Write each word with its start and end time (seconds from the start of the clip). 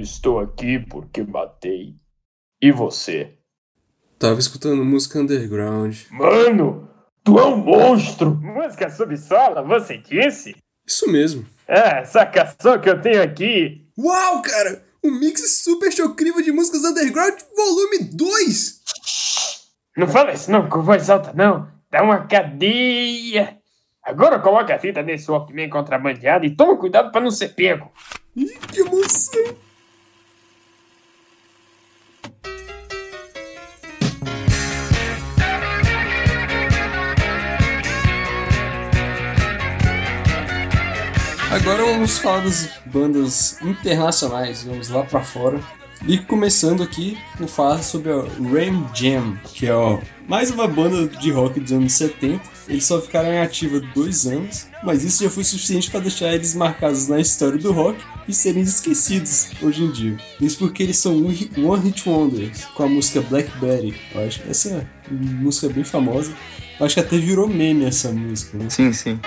Estou 0.00 0.40
aqui 0.40 0.78
porque 0.78 1.22
matei. 1.22 1.94
E 2.60 2.70
você? 2.70 3.38
Tava 4.18 4.38
escutando 4.38 4.84
música 4.84 5.18
underground. 5.18 5.96
Mano, 6.10 6.88
tu 7.24 7.38
é 7.38 7.46
um 7.46 7.56
monstro! 7.56 8.34
Música 8.34 8.90
subsola, 8.90 9.62
você 9.62 9.98
disse? 9.98 10.56
Isso 10.86 11.10
mesmo. 11.10 11.46
É, 11.66 12.00
essa 12.00 12.26
canção 12.26 12.78
que 12.78 12.88
eu 12.88 13.00
tenho 13.00 13.22
aqui. 13.22 13.86
Uau, 13.98 14.42
cara! 14.42 14.84
O 15.02 15.10
mix 15.10 15.62
super 15.62 15.90
chocrível 15.92 16.42
de 16.42 16.52
músicas 16.52 16.84
underground, 16.84 17.38
volume 17.56 18.10
2! 18.12 18.82
Não 19.96 20.06
fala 20.08 20.32
isso 20.32 20.50
não 20.50 20.68
com 20.68 20.82
voz 20.82 21.08
alta, 21.08 21.32
não. 21.32 21.68
Dá 21.90 22.02
uma 22.02 22.26
cadeia. 22.26 23.58
Agora 24.02 24.38
coloca 24.38 24.74
a 24.74 24.78
fita 24.78 25.02
nesse 25.02 25.30
Walkman 25.30 25.70
contrabandeado 25.70 26.44
e 26.44 26.54
toma 26.54 26.76
cuidado 26.76 27.10
para 27.10 27.22
não 27.22 27.30
ser 27.30 27.50
pego. 27.50 27.90
Ih, 28.36 28.58
que 28.70 28.80
emoção! 28.80 29.65
Agora 41.56 41.86
vamos 41.86 42.18
falar 42.18 42.40
das 42.40 42.68
bandas 42.84 43.56
internacionais, 43.62 44.62
vamos 44.62 44.90
lá 44.90 45.02
pra 45.04 45.22
fora. 45.22 45.58
E 46.06 46.18
começando 46.18 46.82
aqui, 46.82 47.16
vou 47.38 47.48
falar 47.48 47.82
sobre 47.82 48.12
a 48.12 48.16
Ram 48.16 48.86
Jam, 48.94 49.38
que 49.42 49.66
é 49.66 49.72
ó, 49.72 49.98
mais 50.28 50.50
uma 50.50 50.68
banda 50.68 51.08
de 51.08 51.30
rock 51.30 51.58
dos 51.58 51.72
anos 51.72 51.94
70. 51.94 52.42
Eles 52.68 52.84
só 52.84 53.00
ficaram 53.00 53.32
em 53.32 53.40
ativa 53.40 53.80
dois 53.94 54.26
anos, 54.26 54.66
mas 54.84 55.02
isso 55.02 55.24
já 55.24 55.30
foi 55.30 55.44
suficiente 55.44 55.90
para 55.90 56.00
deixar 56.00 56.34
eles 56.34 56.54
marcados 56.54 57.08
na 57.08 57.18
história 57.18 57.58
do 57.58 57.72
rock 57.72 57.98
e 58.28 58.34
serem 58.34 58.62
esquecidos 58.62 59.48
hoje 59.62 59.82
em 59.82 59.90
dia. 59.90 60.16
Isso 60.38 60.58
porque 60.58 60.82
eles 60.82 60.98
são 60.98 61.16
One 61.16 61.80
Hit 61.84 62.06
Wonders, 62.06 62.66
com 62.66 62.82
a 62.82 62.88
música 62.88 63.22
Blackberry. 63.22 63.98
Eu 64.14 64.26
acho 64.26 64.42
essa 64.46 64.68
é 64.68 64.86
música 65.10 65.70
bem 65.70 65.84
famosa. 65.84 66.30
Eu 66.78 66.84
acho 66.84 66.96
que 66.96 67.00
até 67.00 67.16
virou 67.16 67.48
meme 67.48 67.86
essa 67.86 68.12
música. 68.12 68.58
Né? 68.58 68.68
Sim, 68.68 68.92
sim. 68.92 69.18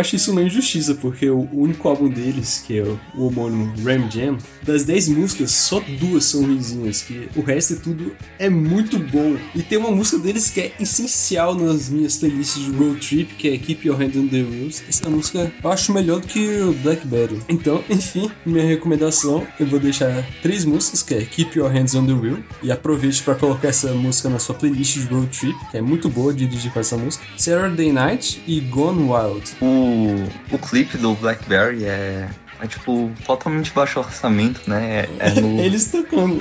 Acho 0.00 0.16
isso 0.16 0.32
uma 0.32 0.42
injustiça, 0.42 0.94
porque 0.94 1.28
o 1.28 1.48
único 1.52 1.88
álbum 1.88 2.08
deles, 2.08 2.62
que 2.66 2.78
é 2.78 2.82
o, 2.82 2.98
homônimo 3.26 3.72
Ram 3.84 4.10
Jam, 4.10 4.38
das 4.62 4.84
10 4.84 5.08
músicas, 5.08 5.52
só 5.52 5.80
duas 5.98 6.24
são 6.24 6.44
ruizinhas, 6.44 7.02
que 7.02 7.28
o 7.36 7.42
resto 7.42 7.74
é 7.74 7.76
tudo 7.76 8.12
é 8.38 8.48
muito 8.48 8.98
bom. 8.98 9.36
E 9.54 9.62
tem 9.62 9.78
uma 9.78 9.90
música 9.90 10.18
deles 10.18 10.50
que 10.50 10.60
é 10.60 10.72
essencial 10.80 11.54
nas 11.54 11.88
minhas 11.88 12.16
playlists 12.16 12.64
de 12.64 12.70
road 12.72 13.06
trip, 13.06 13.34
que 13.34 13.48
é 13.48 13.58
Keep 13.58 13.86
Your 13.86 14.00
Hand 14.00 14.12
on 14.16 14.28
the 14.28 14.42
Wheels. 14.42 14.82
Essa 14.88 15.08
música 15.08 15.52
eu 15.62 15.70
acho 15.70 15.92
melhor 15.92 16.20
do 16.20 16.26
que 16.26 16.60
o 16.60 16.72
Blackberry. 16.72 17.40
Então, 17.48 17.84
enfim, 17.90 18.30
minha 18.44 18.64
recomendação, 18.64 19.46
eu 19.58 19.66
vou 19.66 19.78
deixar 19.78 20.26
três 20.42 20.64
músicas, 20.64 21.02
que 21.02 21.14
é 21.14 21.24
Keep 21.24 21.58
Your 21.58 21.70
Hands 21.70 21.94
on 21.94 22.06
the 22.06 22.12
Wheel, 22.12 22.38
e 22.62 22.72
aproveite 22.72 23.22
para 23.22 23.34
colocar 23.34 23.68
essa 23.68 23.92
música 23.92 24.28
na 24.28 24.38
sua 24.38 24.54
playlist 24.54 24.98
de 24.98 25.04
road 25.06 25.26
trip, 25.28 25.58
que 25.70 25.76
é 25.76 25.80
muito 25.80 26.08
boa 26.08 26.32
de 26.32 26.46
dirigir 26.46 26.72
com 26.72 26.80
essa 26.80 26.96
música. 26.96 27.24
Saturday 27.36 27.92
Night 27.92 28.42
e 28.46 28.60
Gone 28.60 29.10
Wild 29.10 29.50
o, 29.90 30.54
o 30.54 30.58
clipe 30.58 30.96
do 30.96 31.14
Blackberry 31.14 31.84
é, 31.84 32.28
é 32.60 32.66
tipo 32.66 33.10
totalmente 33.26 33.72
baixo 33.72 33.98
orçamento, 34.00 34.62
né? 34.68 35.06
É, 35.18 35.30
é 35.30 35.40
no 35.40 35.58
Eles 35.60 35.86
tocando. 35.90 36.38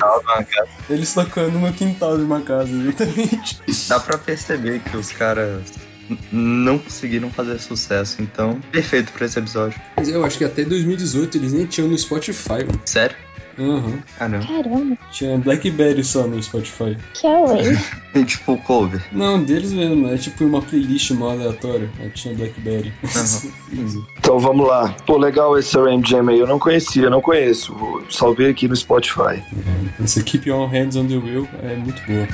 Eles 0.90 1.14
tocando 1.14 1.60
no 1.60 1.74
quintal 1.74 2.18
de 2.18 2.24
uma 2.24 2.42
casa, 2.42 2.72
exatamente. 2.72 3.62
Dá 3.88 4.00
pra 4.00 4.18
perceber 4.18 4.80
que 4.80 4.96
os 4.98 5.12
caras 5.12 5.64
não 6.32 6.80
conseguiram 6.80 7.30
fazer 7.30 7.60
sucesso, 7.60 8.22
então 8.22 8.60
perfeito 8.72 9.12
pra 9.12 9.26
esse 9.26 9.38
episódio. 9.38 9.80
Mas 9.96 10.10
eu 10.10 10.24
acho 10.26 10.38
que 10.38 10.44
até 10.44 10.64
2018 10.64 11.38
eles 11.38 11.54
nem 11.54 11.66
tinham 11.66 11.88
no 11.88 11.98
Spotify. 11.98 12.66
Mano. 12.66 12.82
Sério? 12.86 13.16
Uhum. 13.60 14.00
Caramba. 14.18 14.46
Caramba. 14.46 14.98
Tinha 15.12 15.38
Blackberry 15.38 16.04
só 16.04 16.26
no 16.26 16.42
Spotify. 16.42 16.98
Que 17.14 17.28
away. 17.28 17.78
é 18.16 18.24
tipo 18.24 18.58
cover. 18.60 19.04
Não, 19.12 19.44
deles 19.44 19.74
mesmo. 19.74 20.08
É 20.08 20.18
tipo 20.18 20.46
uma 20.46 20.62
playlist 20.62 21.12
mal 21.12 21.32
aleatória. 21.32 21.90
Aí 22.00 22.10
tinha 22.12 22.34
Blackberry. 22.34 22.94
Uhum. 23.04 24.06
então 24.18 24.40
vamos 24.40 24.68
lá. 24.68 24.96
Pô, 25.06 25.18
legal 25.18 25.58
esse 25.58 25.78
Ram 25.78 26.02
Jam 26.04 26.30
aí. 26.30 26.40
Eu 26.40 26.48
não 26.48 26.58
conhecia, 26.58 27.10
não 27.10 27.22
conheço. 27.22 27.76
Salvei 28.10 28.50
aqui 28.50 28.68
no 28.68 28.76
Spotify. 28.76 29.44
Uhum. 29.52 29.90
Essa 30.04 30.24
Keep 30.24 30.50
On 30.52 30.68
Hands 30.68 30.96
on 30.96 31.08
the 31.08 31.18
Wheel 31.18 31.48
é 31.62 31.76
muito 31.76 32.02
boa. 32.08 32.28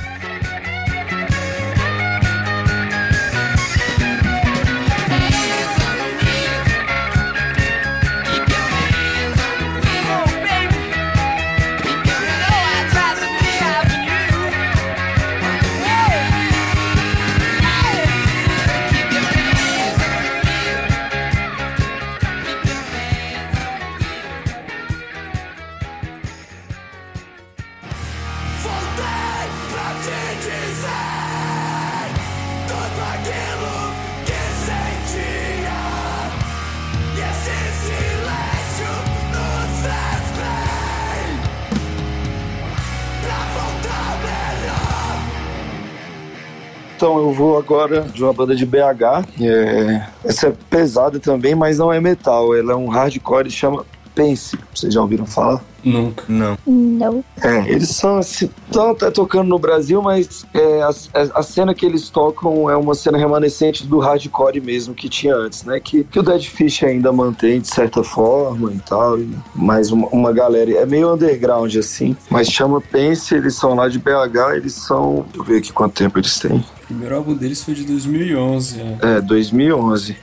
Então 46.96 47.18
eu 47.18 47.30
vou 47.30 47.58
agora 47.58 48.00
de 48.00 48.24
uma 48.24 48.32
banda 48.32 48.56
de 48.56 48.64
BH. 48.64 49.28
É... 49.38 50.06
Essa 50.24 50.48
é 50.48 50.52
pesada 50.70 51.20
também, 51.20 51.54
mas 51.54 51.78
não 51.78 51.92
é 51.92 52.00
metal. 52.00 52.56
Ela 52.56 52.72
é 52.72 52.74
um 52.74 52.88
hardcore, 52.88 53.50
chama 53.50 53.84
Pense. 54.14 54.58
Vocês 54.74 54.94
já 54.94 55.02
ouviram 55.02 55.26
falar? 55.26 55.62
Nunca. 55.86 56.24
Não. 56.28 56.58
Não. 56.66 57.24
É, 57.40 57.70
eles 57.70 57.90
são 57.90 58.18
assim, 58.18 58.50
estão 58.66 58.90
até 58.90 59.08
tocando 59.08 59.46
no 59.46 59.56
Brasil, 59.56 60.02
mas 60.02 60.44
é, 60.52 60.82
a, 60.82 60.90
a, 61.32 61.42
cena 61.44 61.72
que 61.72 61.86
eles 61.86 62.10
tocam 62.10 62.68
é 62.68 62.76
uma 62.76 62.92
cena 62.92 63.16
remanescente 63.16 63.86
do 63.86 64.00
hardcore 64.00 64.60
mesmo 64.60 64.96
que 64.96 65.08
tinha 65.08 65.36
antes, 65.36 65.62
né? 65.62 65.78
Que, 65.78 66.02
que 66.02 66.18
o 66.18 66.24
Dead 66.24 66.42
Fish 66.42 66.82
ainda 66.82 67.12
mantém 67.12 67.60
de 67.60 67.68
certa 67.68 68.02
forma 68.02 68.72
e 68.72 68.80
tal. 68.80 69.16
E 69.16 69.30
mais 69.54 69.92
uma, 69.92 70.08
uma 70.08 70.32
galera. 70.32 70.72
É 70.72 70.84
meio 70.84 71.12
underground 71.14 71.72
assim, 71.76 72.16
mas 72.28 72.48
chama 72.48 72.80
Pense, 72.80 73.32
eles 73.32 73.54
são 73.54 73.74
lá 73.76 73.88
de 73.88 74.00
BH, 74.00 74.56
eles 74.56 74.72
são. 74.72 75.24
Deixa 75.26 75.38
eu 75.38 75.44
ver 75.44 75.58
aqui 75.58 75.72
quanto 75.72 75.94
tempo 75.94 76.18
eles 76.18 76.36
têm. 76.40 76.56
O 76.56 76.86
primeiro 76.86 77.14
álbum 77.14 77.34
deles 77.34 77.62
foi 77.62 77.74
de 77.74 77.84
2011. 77.84 78.80
É, 78.80 79.18
é 79.18 79.20
2011. 79.20 80.16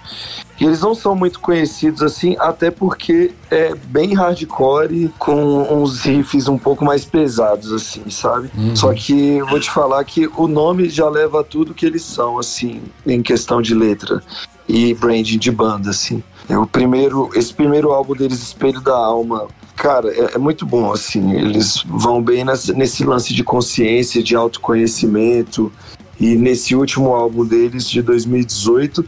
E 0.63 0.66
eles 0.66 0.79
não 0.79 0.96
são 0.96 1.13
muito 1.13 1.41
conhecidos 1.41 2.01
assim, 2.01 2.38
até 2.40 2.72
porque 2.72 3.31
é 3.51 3.75
bem 3.75 4.13
hardcore, 4.13 5.12
com 5.19 5.62
uns 5.69 6.03
riffs 6.03 6.47
um 6.47 6.57
pouco 6.57 6.85
mais 6.85 7.03
pesados, 7.03 7.74
assim, 7.74 8.09
sabe? 8.09 8.50
Uhum. 8.57 8.73
Só 8.73 8.94
que 8.94 9.41
vou 9.41 9.59
te 9.59 9.69
falar 9.69 10.02
que 10.06 10.25
o 10.38 10.47
nome 10.47 10.88
já 10.88 11.09
leva 11.09 11.41
a 11.41 11.44
tudo 11.44 11.73
que 11.73 11.85
eles 11.85 12.02
são, 12.03 12.40
assim, 12.40 12.81
em 13.06 13.22
questão 13.22 13.61
de 13.61 13.76
letra 13.76 14.23
e 14.66 14.93
branding 14.93 15.37
de 15.37 15.52
banda, 15.52 15.90
assim. 15.90 16.23
É 16.47 16.58
o 16.58 16.66
primeiro, 16.66 17.29
esse 17.35 17.53
primeiro 17.53 17.91
álbum 17.91 18.14
deles, 18.16 18.41
Espelho 18.41 18.79
da 18.79 18.96
Alma, 18.96 19.47
cara, 19.76 20.14
é, 20.14 20.35
é 20.35 20.37
muito 20.37 20.66
bom, 20.66 20.93
assim. 20.93 21.34
Eles 21.34 21.84
vão 21.85 22.23
bem 22.23 22.46
nessa, 22.46 22.72
nesse 22.72 23.03
lance 23.03 23.34
de 23.34 23.43
consciência, 23.43 24.23
de 24.23 24.34
autoconhecimento. 24.34 25.70
E 26.17 26.37
nesse 26.37 26.73
último 26.73 27.14
álbum 27.14 27.43
deles, 27.43 27.90
de 27.90 28.02
2018, 28.02 29.05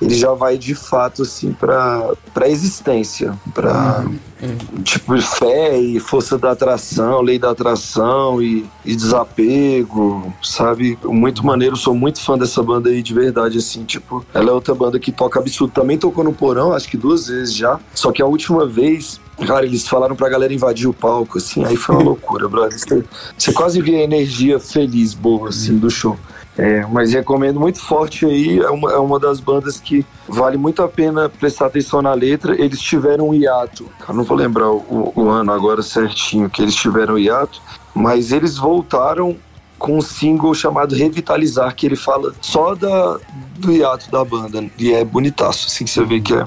ele 0.00 0.14
já 0.14 0.32
vai 0.32 0.58
de 0.58 0.74
fato 0.74 1.22
assim 1.22 1.52
para 1.52 2.12
para 2.34 2.48
existência, 2.48 3.36
para 3.54 4.04
uhum. 4.42 4.82
tipo 4.82 5.18
fé 5.20 5.78
e 5.78 5.98
força 5.98 6.36
da 6.36 6.50
atração, 6.50 7.22
lei 7.22 7.38
da 7.38 7.50
atração 7.50 8.42
e, 8.42 8.66
e, 8.84 8.94
desapego, 8.94 10.32
sabe? 10.42 10.98
Muito 11.04 11.44
maneiro, 11.44 11.76
sou 11.76 11.94
muito 11.94 12.20
fã 12.20 12.36
dessa 12.36 12.62
banda 12.62 12.90
aí 12.90 13.02
de 13.02 13.14
verdade 13.14 13.58
assim, 13.58 13.84
tipo, 13.84 14.24
ela 14.34 14.50
é 14.50 14.52
outra 14.52 14.74
banda 14.74 14.98
que 14.98 15.10
toca 15.10 15.40
absurdo, 15.40 15.72
também 15.72 15.96
tocou 15.96 16.22
no 16.22 16.32
Porão, 16.32 16.72
acho 16.72 16.88
que 16.88 16.96
duas 16.96 17.28
vezes 17.28 17.54
já. 17.54 17.80
Só 17.94 18.12
que 18.12 18.20
a 18.20 18.26
última 18.26 18.66
vez 18.66 19.20
Cara, 19.44 19.66
eles 19.66 19.86
falaram 19.86 20.16
pra 20.16 20.30
galera 20.30 20.54
invadir 20.54 20.88
o 20.88 20.94
palco, 20.94 21.36
assim, 21.36 21.62
aí 21.62 21.76
foi 21.76 21.96
uma 21.96 22.04
loucura, 22.16 22.48
brother. 22.48 22.78
Você, 22.78 23.04
você 23.36 23.52
quase 23.52 23.82
via 23.82 23.98
a 23.98 24.02
energia 24.02 24.58
feliz, 24.58 25.12
boa, 25.12 25.50
assim, 25.50 25.76
do 25.76 25.90
show. 25.90 26.16
É, 26.58 26.86
mas 26.86 27.12
recomendo 27.12 27.60
muito 27.60 27.78
forte 27.80 28.24
aí, 28.24 28.58
é 28.58 28.70
uma, 28.70 28.92
é 28.92 28.96
uma 28.96 29.20
das 29.20 29.40
bandas 29.40 29.78
que 29.78 30.06
vale 30.26 30.56
muito 30.56 30.82
a 30.82 30.88
pena 30.88 31.28
prestar 31.28 31.66
atenção 31.66 32.00
na 32.00 32.14
letra. 32.14 32.58
Eles 32.60 32.80
tiveram 32.80 33.28
um 33.28 33.34
hiato, 33.34 33.86
eu 34.08 34.14
não 34.14 34.24
vou 34.24 34.36
lembrar 34.36 34.70
o, 34.70 35.12
o 35.14 35.28
ano 35.28 35.52
agora 35.52 35.82
certinho 35.82 36.48
que 36.48 36.62
eles 36.62 36.74
tiveram 36.74 37.18
hiato, 37.18 37.60
mas 37.94 38.32
eles 38.32 38.56
voltaram 38.56 39.36
com 39.78 39.98
um 39.98 40.00
single 40.00 40.54
chamado 40.54 40.94
Revitalizar, 40.94 41.74
que 41.74 41.86
ele 41.86 41.96
fala 41.96 42.32
só 42.40 42.74
da, 42.74 43.18
do 43.58 43.72
hiato 43.72 44.10
da 44.10 44.24
banda. 44.24 44.64
E 44.78 44.92
é 44.92 45.04
bonitaço, 45.04 45.66
assim 45.66 45.84
que 45.84 45.90
você 45.90 46.04
vê 46.04 46.20
que 46.20 46.34
é 46.34 46.46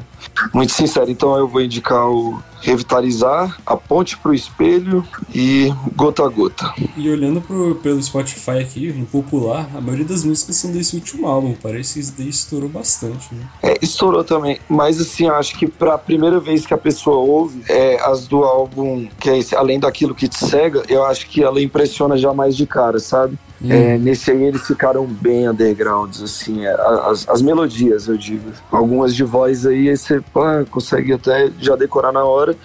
muito 0.53 0.73
sincero. 0.73 1.09
Então 1.09 1.37
eu 1.37 1.47
vou 1.47 1.61
indicar 1.61 2.07
o 2.07 2.41
Revitalizar, 2.61 3.57
A 3.65 3.77
Ponte 3.77 4.17
pro 4.17 4.33
Espelho 4.33 5.05
e 5.33 5.73
Gota 5.95 6.25
a 6.25 6.27
Gota. 6.27 6.73
E 6.97 7.09
olhando 7.09 7.41
pro, 7.41 7.75
pelo 7.75 8.01
Spotify 8.03 8.59
aqui, 8.59 8.91
no 8.91 9.05
popular, 9.05 9.69
a 9.73 9.79
maioria 9.79 10.05
das 10.05 10.23
músicas 10.23 10.57
são 10.57 10.71
desse 10.71 10.95
último 10.95 11.27
álbum. 11.27 11.55
Parece 11.61 11.93
que 11.93 11.99
isso 12.01 12.13
daí 12.17 12.27
estourou 12.27 12.69
bastante, 12.69 13.33
né? 13.33 13.47
É, 13.63 13.77
estourou 13.81 14.23
também. 14.23 14.59
Mas 14.67 14.99
assim, 14.99 15.27
eu 15.27 15.35
acho 15.35 15.57
que 15.57 15.67
pra 15.67 15.97
primeira 15.97 16.39
vez 16.39 16.65
que 16.65 16.73
a 16.73 16.77
pessoa 16.77 17.17
ouve 17.17 17.63
é, 17.69 17.99
as 18.01 18.27
do 18.27 18.43
álbum, 18.43 19.07
que 19.19 19.29
é 19.29 19.37
esse, 19.37 19.55
além 19.55 19.79
daquilo 19.79 20.13
que 20.13 20.27
te 20.27 20.37
cega, 20.37 20.83
eu 20.89 21.05
acho 21.05 21.27
que 21.27 21.41
ela 21.41 21.61
impressiona 21.61 22.17
já 22.17 22.33
mais 22.33 22.57
de 22.57 22.65
cara, 22.65 22.99
sabe? 22.99 23.37
Hum. 23.61 23.71
É, 23.71 23.97
nesse 23.97 24.31
aí 24.31 24.43
eles 24.43 24.65
ficaram 24.65 25.05
bem 25.05 25.49
undergrounds, 25.49 26.21
assim, 26.21 26.65
é, 26.65 26.71
as, 27.07 27.27
as 27.27 27.41
melodias, 27.41 28.07
eu 28.07 28.17
digo. 28.17 28.51
Algumas 28.71 29.13
de 29.13 29.23
voz 29.23 29.65
aí, 29.65 29.89
aí 29.89 29.97
você 29.97 30.21
pá, 30.33 30.63
consegue 30.69 31.13
até 31.13 31.51
já 31.59 31.75
decorar 31.75 32.11
na 32.11 32.23
hora. 32.23 32.55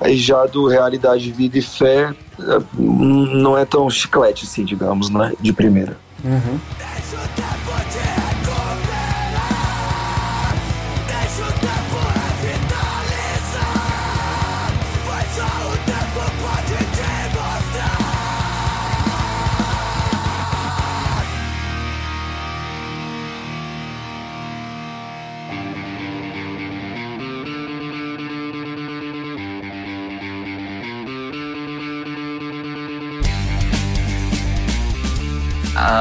Aí 0.00 0.16
já 0.16 0.46
do 0.46 0.66
Realidade, 0.66 1.30
Vida 1.30 1.58
e 1.58 1.62
Fé, 1.62 2.14
é, 2.40 2.62
não 2.78 3.58
é 3.58 3.64
tão 3.64 3.90
chiclete, 3.90 4.44
assim, 4.44 4.64
digamos, 4.64 5.10
né? 5.10 5.34
De 5.40 5.52
primeira. 5.52 5.98
Uhum. 6.24 6.58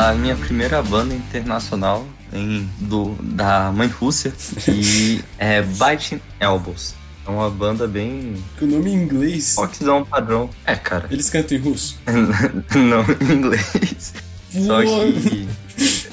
A 0.07 0.13
minha 0.13 0.37
primeira 0.37 0.81
banda 0.81 1.13
internacional 1.13 2.07
em, 2.31 2.65
do, 2.79 3.13
da 3.21 3.73
mãe 3.73 3.89
Rússia 3.89 4.33
e 4.65 5.21
é 5.37 5.61
Biting 5.61 6.21
Elbows. 6.39 6.95
É 7.25 7.29
uma 7.29 7.49
banda 7.49 7.85
bem 7.89 8.41
o 8.61 8.65
nome 8.65 8.91
em 8.91 9.03
inglês, 9.03 9.55
rockzão 9.57 10.05
padrão. 10.05 10.49
É, 10.65 10.77
cara. 10.77 11.09
eles 11.11 11.29
cantam 11.29 11.57
em 11.57 11.59
russo. 11.59 11.99
Não 12.73 13.01
em 13.01 13.33
inglês. 13.33 14.13
Só 14.49 14.81
que. 14.81 15.47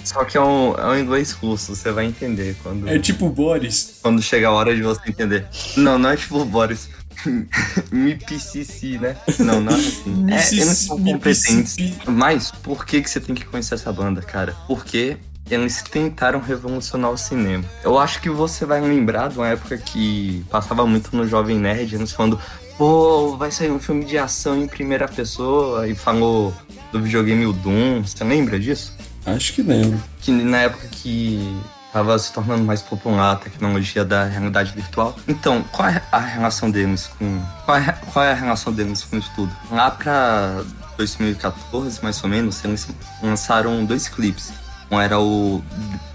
Só 0.04 0.24
que 0.24 0.36
é 0.36 0.40
um, 0.40 0.74
é 0.74 0.86
um 0.86 0.98
inglês 0.98 1.30
russo, 1.30 1.76
você 1.76 1.92
vai 1.92 2.04
entender 2.04 2.56
quando, 2.64 2.88
É 2.88 2.98
tipo 2.98 3.28
Boris. 3.30 4.00
quando 4.02 4.20
chega 4.20 4.48
a 4.48 4.50
hora 4.50 4.74
de 4.74 4.82
você 4.82 5.08
entender. 5.08 5.46
Não, 5.76 5.98
não 5.98 6.10
é 6.10 6.16
tipo 6.16 6.44
Boris. 6.44 6.88
MPCC, 7.92 8.98
né? 8.98 9.16
Não, 9.38 9.60
não 9.60 9.72
é 9.72 9.76
assim. 9.76 10.26
É, 10.30 10.62
eles 10.62 10.78
são 10.78 10.96
competentes. 11.02 11.76
Mississippi. 11.76 12.10
Mas 12.10 12.50
por 12.50 12.84
que, 12.84 13.02
que 13.02 13.10
você 13.10 13.20
tem 13.20 13.34
que 13.34 13.44
conhecer 13.44 13.74
essa 13.74 13.92
banda, 13.92 14.20
cara? 14.22 14.54
Porque 14.66 15.16
eles 15.50 15.82
tentaram 15.82 16.40
revolucionar 16.40 17.10
o 17.10 17.18
cinema. 17.18 17.64
Eu 17.82 17.98
acho 17.98 18.20
que 18.20 18.30
você 18.30 18.64
vai 18.64 18.80
lembrar 18.80 19.28
de 19.28 19.38
uma 19.38 19.48
época 19.48 19.76
que 19.76 20.44
passava 20.50 20.86
muito 20.86 21.14
no 21.14 21.26
Jovem 21.26 21.58
Nerd, 21.58 21.94
eles 21.94 22.12
falando, 22.12 22.40
pô, 22.78 23.36
vai 23.36 23.50
sair 23.50 23.70
um 23.70 23.78
filme 23.78 24.04
de 24.04 24.16
ação 24.16 24.56
em 24.56 24.66
primeira 24.66 25.06
pessoa, 25.06 25.86
e 25.86 25.94
falou 25.94 26.54
do 26.90 27.00
videogame 27.00 27.46
o 27.46 27.52
Doom. 27.52 28.02
Você 28.02 28.24
lembra 28.24 28.58
disso? 28.58 28.96
Acho 29.26 29.54
que 29.54 29.62
lembro. 29.62 30.02
que 30.20 30.30
na 30.30 30.62
época 30.62 30.86
que 30.88 31.56
tava 31.94 32.18
se 32.18 32.32
tornando 32.32 32.64
mais 32.64 32.82
popular 32.82 33.34
a 33.34 33.36
tecnologia 33.36 34.04
da 34.04 34.24
realidade 34.24 34.72
virtual. 34.72 35.16
Então, 35.28 35.62
qual 35.70 35.88
é 35.88 36.02
a 36.10 36.18
relação 36.18 36.68
deles 36.68 37.08
com 37.16 37.40
qual 37.64 37.78
é, 37.78 37.92
qual 38.12 38.24
é 38.24 38.32
a 38.32 38.34
relação 38.34 38.72
deles 38.72 39.04
com 39.04 39.16
isso 39.16 39.30
tudo? 39.36 39.52
Lá 39.70 39.92
pra 39.92 40.64
2014, 40.96 42.02
mais 42.02 42.20
ou 42.24 42.28
menos, 42.28 42.64
eles 42.64 42.88
lançaram 43.22 43.84
dois 43.84 44.08
clipes. 44.08 44.52
Um 44.90 45.00
era 45.00 45.20
o 45.20 45.62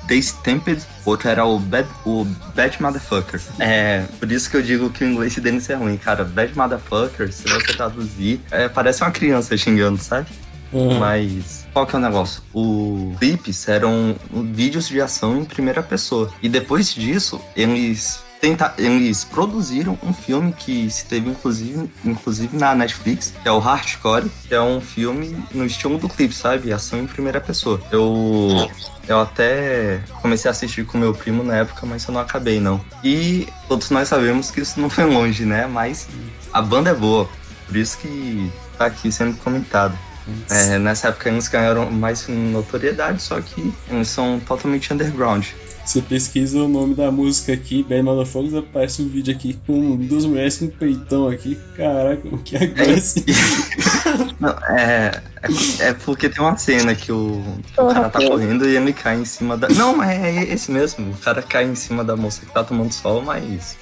The 0.05 0.15
Stamped, 0.15 0.83
outro 1.05 1.29
era 1.29 1.45
o 1.45 1.57
Bad, 1.57 1.87
o 2.05 2.25
Bad 2.53 2.81
Motherfucker. 2.81 3.41
É, 3.57 4.03
por 4.19 4.29
isso 4.29 4.49
que 4.49 4.57
eu 4.57 4.61
digo 4.61 4.89
que 4.89 5.05
o 5.05 5.07
inglês 5.07 5.33
deles 5.35 5.69
é 5.69 5.75
ruim, 5.75 5.95
cara. 5.95 6.25
Bad 6.25 6.57
Motherfucker, 6.57 7.31
se 7.31 7.47
você 7.47 7.73
traduzir, 7.73 8.41
é, 8.51 8.67
parece 8.67 9.01
uma 9.01 9.11
criança 9.11 9.55
xingando, 9.55 9.97
sabe? 9.97 10.27
Uhum. 10.73 10.99
Mas 10.99 11.65
qual 11.79 11.87
que 11.87 11.95
é 11.95 11.99
o 11.99 12.01
negócio? 12.01 12.43
Os 12.53 13.17
clipes 13.19 13.67
eram 13.69 14.15
vídeos 14.51 14.89
de 14.89 14.99
ação 14.99 15.37
em 15.37 15.45
primeira 15.45 15.81
pessoa. 15.81 16.29
E 16.41 16.49
depois 16.49 16.93
disso, 16.93 17.39
eles 17.55 18.21
tenta, 18.41 18.73
eles 18.77 19.23
produziram 19.23 19.97
um 20.03 20.11
filme 20.11 20.51
que 20.51 20.85
esteve 20.85 21.29
inclusive, 21.29 21.89
inclusive 22.03 22.57
na 22.57 22.75
Netflix, 22.75 23.33
que 23.41 23.47
é 23.47 23.51
o 23.51 23.59
Hardcore, 23.59 24.29
que 24.47 24.53
é 24.53 24.61
um 24.61 24.81
filme 24.81 25.41
no 25.53 25.65
estilo 25.65 25.97
do 25.97 26.09
clipe, 26.09 26.33
sabe? 26.33 26.73
Ação 26.73 26.99
em 26.99 27.07
primeira 27.07 27.39
pessoa. 27.39 27.81
Eu 27.91 28.69
eu 29.07 29.21
até 29.21 30.01
comecei 30.21 30.49
a 30.49 30.51
assistir 30.51 30.85
com 30.85 30.97
meu 30.97 31.13
primo 31.13 31.43
na 31.43 31.55
época, 31.55 31.85
mas 31.85 32.05
eu 32.05 32.13
não 32.13 32.19
acabei 32.19 32.59
não. 32.59 32.81
E 33.03 33.47
todos 33.69 33.89
nós 33.89 34.09
sabemos 34.09 34.51
que 34.51 34.59
isso 34.59 34.81
não 34.81 34.89
foi 34.89 35.05
longe, 35.05 35.45
né? 35.45 35.65
Mas 35.65 36.09
a 36.51 36.61
banda 36.61 36.89
é 36.89 36.93
boa, 36.93 37.27
por 37.65 37.77
isso 37.77 37.97
que 37.99 38.51
tá 38.77 38.85
aqui 38.87 39.09
sendo 39.11 39.37
comentado. 39.37 39.97
É, 40.49 40.77
nessa 40.77 41.09
época 41.09 41.29
eles 41.29 41.47
ganharam 41.47 41.89
mais 41.91 42.27
notoriedade, 42.27 43.21
só 43.21 43.39
que 43.41 43.73
eles 43.89 44.07
são 44.07 44.39
totalmente 44.39 44.93
underground. 44.93 45.45
Você 45.89 46.03
pesquisa 46.03 46.59
o 46.59 46.67
nome 46.67 46.93
da 46.93 47.11
música 47.11 47.51
aqui, 47.51 47.81
Bad 47.81 48.03
Motherfuckers, 48.03 48.53
aparece 48.53 49.01
um 49.01 49.09
vídeo 49.09 49.33
aqui 49.33 49.59
com 49.65 49.95
duas 49.95 50.23
mulheres 50.23 50.57
com 50.59 50.65
um 50.65 50.69
peitão 50.69 51.27
aqui. 51.27 51.57
Caraca, 51.75 52.27
o 52.27 52.37
que 52.37 52.55
agressivo. 52.55 53.25
Não, 54.39 54.51
é, 54.69 55.19
é, 55.41 55.87
é 55.87 55.93
porque 55.93 56.29
tem 56.29 56.43
uma 56.43 56.55
cena 56.57 56.93
que 56.93 57.11
o, 57.11 57.43
que 57.73 57.81
o 57.81 57.87
cara 57.87 58.07
tá 58.07 58.19
correndo 58.19 58.69
e 58.69 58.75
ele 58.75 58.93
cai 58.93 59.15
em 59.15 59.25
cima 59.25 59.57
da. 59.57 59.67
Não, 59.69 59.97
mas 59.97 60.11
é 60.11 60.43
esse 60.43 60.71
mesmo. 60.71 61.11
O 61.11 61.17
cara 61.17 61.41
cai 61.41 61.65
em 61.65 61.73
cima 61.73 62.03
da 62.03 62.15
moça 62.15 62.45
que 62.45 62.53
tá 62.53 62.63
tomando 62.63 62.93
sol, 62.93 63.23
mas. 63.23 63.75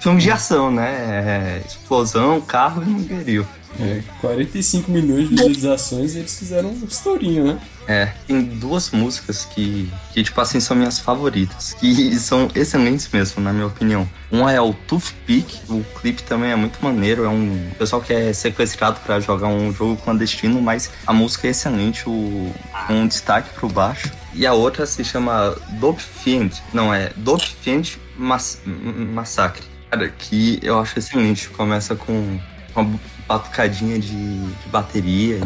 Filme 0.00 0.20
de 0.20 0.30
ação, 0.30 0.70
né? 0.70 1.60
É, 1.60 1.66
explosão, 1.66 2.40
carro 2.40 2.84
e 2.84 2.86
mangueirinho. 2.86 3.48
É, 3.80 4.02
45 4.20 4.90
milhões 4.90 5.28
de 5.28 5.34
visualizações 5.34 6.14
e 6.14 6.18
eles 6.18 6.38
fizeram 6.38 6.70
um 6.70 6.84
estourinho, 6.84 7.44
né? 7.44 7.60
É, 7.88 8.06
tem 8.26 8.42
duas 8.42 8.90
músicas 8.90 9.44
que, 9.44 9.90
que, 10.12 10.22
tipo 10.22 10.40
assim, 10.40 10.60
são 10.60 10.76
minhas 10.76 10.98
favoritas. 10.98 11.74
Que 11.74 12.16
são 12.20 12.48
excelentes 12.54 13.08
mesmo, 13.08 13.42
na 13.42 13.52
minha 13.52 13.66
opinião. 13.66 14.08
Uma 14.30 14.52
é 14.52 14.60
o 14.60 14.72
Toothpick, 14.72 15.48
o 15.68 15.82
clipe 16.00 16.22
também 16.22 16.50
é 16.50 16.56
muito 16.56 16.82
maneiro. 16.82 17.24
É 17.24 17.28
um 17.28 17.70
pessoal 17.78 18.00
que 18.00 18.12
é 18.12 18.32
sequestrado 18.32 19.00
pra 19.00 19.18
jogar 19.20 19.48
um 19.48 19.72
jogo 19.72 19.96
clandestino, 19.96 20.60
mas 20.60 20.90
a 21.06 21.12
música 21.12 21.48
é 21.48 21.50
excelente, 21.50 22.08
o, 22.08 22.52
um 22.88 23.06
destaque 23.06 23.52
pro 23.54 23.68
baixo. 23.68 24.10
E 24.34 24.46
a 24.46 24.52
outra 24.54 24.86
se 24.86 25.04
chama 25.04 25.54
Dope 25.72 26.02
Fiend, 26.02 26.62
não, 26.72 26.92
é 26.92 27.10
Dope 27.16 27.54
Fiend 27.60 27.98
Mass 28.16 28.60
Massacre. 28.64 29.62
Cara, 29.90 30.08
que 30.08 30.58
eu 30.62 30.78
acho 30.78 30.98
excelente. 30.98 31.50
Começa 31.50 31.94
com 31.94 32.40
uma 32.74 32.98
batucadinha 33.28 33.98
de, 33.98 34.10
de 34.10 34.68
bateria. 34.70 35.40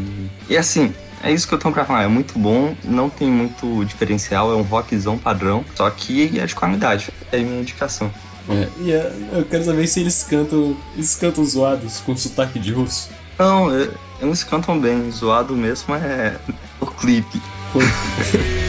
E, 0.48 0.54
e 0.54 0.56
assim, 0.56 0.94
é 1.22 1.32
isso 1.32 1.46
que 1.48 1.54
eu 1.54 1.58
tenho 1.58 1.72
pra 1.72 1.84
falar. 1.84 2.04
É 2.04 2.08
muito 2.08 2.38
bom, 2.38 2.74
não 2.84 3.08
tem 3.08 3.28
muito 3.28 3.84
diferencial, 3.84 4.52
é 4.52 4.54
um 4.54 4.62
rockzão 4.62 5.18
padrão, 5.18 5.64
só 5.74 5.88
que 5.90 6.38
é 6.38 6.46
de 6.46 6.54
qualidade. 6.54 7.10
É 7.32 7.38
a 7.38 7.40
minha 7.42 7.60
indicação. 7.60 8.10
É, 8.48 8.68
e 8.80 8.92
é, 8.92 9.12
eu 9.32 9.44
quero 9.44 9.64
saber 9.64 9.86
se 9.88 10.00
eles 10.00 10.22
cantam. 10.22 10.76
Eles 10.94 11.14
cantam 11.16 11.44
zoados 11.44 11.98
com 12.00 12.16
sotaque 12.16 12.58
de 12.58 12.72
russo. 12.72 13.10
Não, 13.38 13.74
é- 13.74 13.88
eles 14.20 14.42
cantam 14.44 14.78
bem, 14.80 15.10
zoado 15.10 15.54
mesmo 15.54 15.94
é 15.94 16.36
o 16.80 16.86
clipe. 16.86 17.40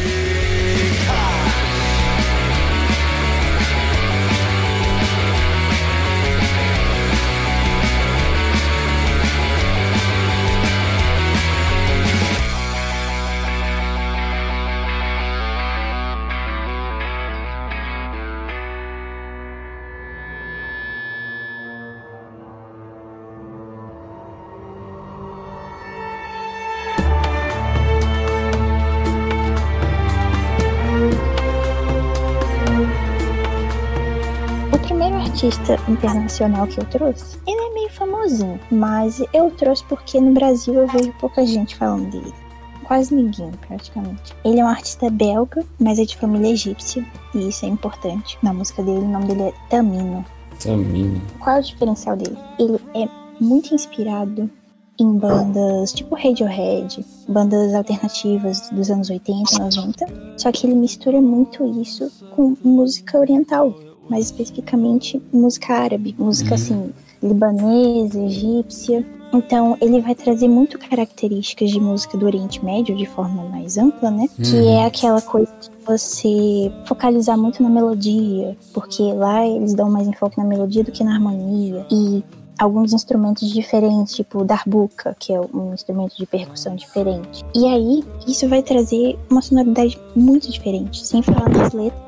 artista 35.67 35.91
internacional 35.91 36.67
que 36.67 36.79
eu 36.79 36.85
trouxe, 36.85 37.37
ele 37.45 37.59
é 37.59 37.73
meio 37.73 37.89
famosinho, 37.89 38.59
mas 38.71 39.21
eu 39.33 39.51
trouxe 39.51 39.83
porque 39.85 40.19
no 40.19 40.31
Brasil 40.31 40.73
eu 40.73 40.87
vejo 40.87 41.11
pouca 41.19 41.45
gente 41.45 41.75
falando 41.75 42.09
dele. 42.09 42.33
Quase 42.83 43.13
ninguém, 43.13 43.51
praticamente. 43.67 44.33
Ele 44.45 44.61
é 44.61 44.63
um 44.63 44.67
artista 44.67 45.09
belga, 45.09 45.65
mas 45.77 45.99
é 45.99 46.05
de 46.05 46.15
família 46.15 46.51
egípcia, 46.51 47.05
e 47.35 47.49
isso 47.49 47.65
é 47.65 47.67
importante. 47.67 48.37
Na 48.41 48.53
música 48.53 48.81
dele, 48.81 48.99
o 48.99 49.09
nome 49.09 49.25
dele 49.25 49.41
é 49.43 49.53
Tamino. 49.69 50.23
Tamino. 50.63 51.21
Qual 51.39 51.57
é 51.57 51.59
o 51.59 51.63
diferencial 51.63 52.15
dele? 52.15 52.37
Ele 52.57 52.79
é 52.95 53.09
muito 53.41 53.75
inspirado 53.75 54.49
em 54.99 55.17
bandas 55.17 55.91
tipo 55.91 56.15
Radiohead, 56.15 57.05
bandas 57.27 57.73
alternativas 57.75 58.69
dos 58.71 58.89
anos 58.89 59.09
80, 59.09 59.59
90. 59.59 60.05
Só 60.37 60.51
que 60.51 60.65
ele 60.65 60.75
mistura 60.75 61.21
muito 61.21 61.65
isso 61.79 62.09
com 62.35 62.55
música 62.63 63.19
oriental, 63.19 63.75
mais 64.09 64.25
especificamente 64.25 65.21
música 65.31 65.73
árabe, 65.73 66.15
música 66.17 66.55
assim 66.55 66.91
libanesa, 67.21 68.19
egípcia. 68.19 69.05
Então 69.33 69.77
ele 69.81 69.99
vai 69.99 70.15
trazer 70.15 70.47
muito 70.47 70.79
características 70.79 71.69
de 71.69 71.79
música 71.79 72.17
do 72.17 72.25
Oriente 72.25 72.63
Médio 72.63 72.95
de 72.95 73.05
forma 73.05 73.43
mais 73.43 73.77
ampla, 73.77 74.09
né? 74.09 74.27
Que 74.37 74.67
é 74.67 74.85
aquela 74.85 75.21
coisa 75.21 75.51
de 75.59 75.69
você 75.85 76.71
focalizar 76.85 77.37
muito 77.37 77.61
na 77.61 77.69
melodia, 77.69 78.55
porque 78.73 79.01
lá 79.13 79.45
eles 79.45 79.73
dão 79.73 79.89
mais 79.89 80.07
enfoque 80.07 80.37
na 80.37 80.45
melodia 80.45 80.83
do 80.83 80.91
que 80.91 81.03
na 81.03 81.15
harmonia. 81.15 81.85
E 81.91 82.23
alguns 82.57 82.93
instrumentos 82.93 83.49
diferentes, 83.51 84.15
tipo 84.15 84.39
o 84.41 84.43
darbuka, 84.43 85.15
que 85.19 85.33
é 85.33 85.39
um 85.39 85.73
instrumento 85.73 86.17
de 86.17 86.25
percussão 86.25 86.75
diferente. 86.75 87.45
E 87.53 87.65
aí, 87.65 88.03
isso 88.27 88.47
vai 88.49 88.63
trazer 88.63 89.17
uma 89.29 89.41
sonoridade 89.41 89.99
muito 90.15 90.51
diferente, 90.51 91.05
sem 91.05 91.21
falar 91.21 91.49
nas 91.49 91.73
letras, 91.73 92.06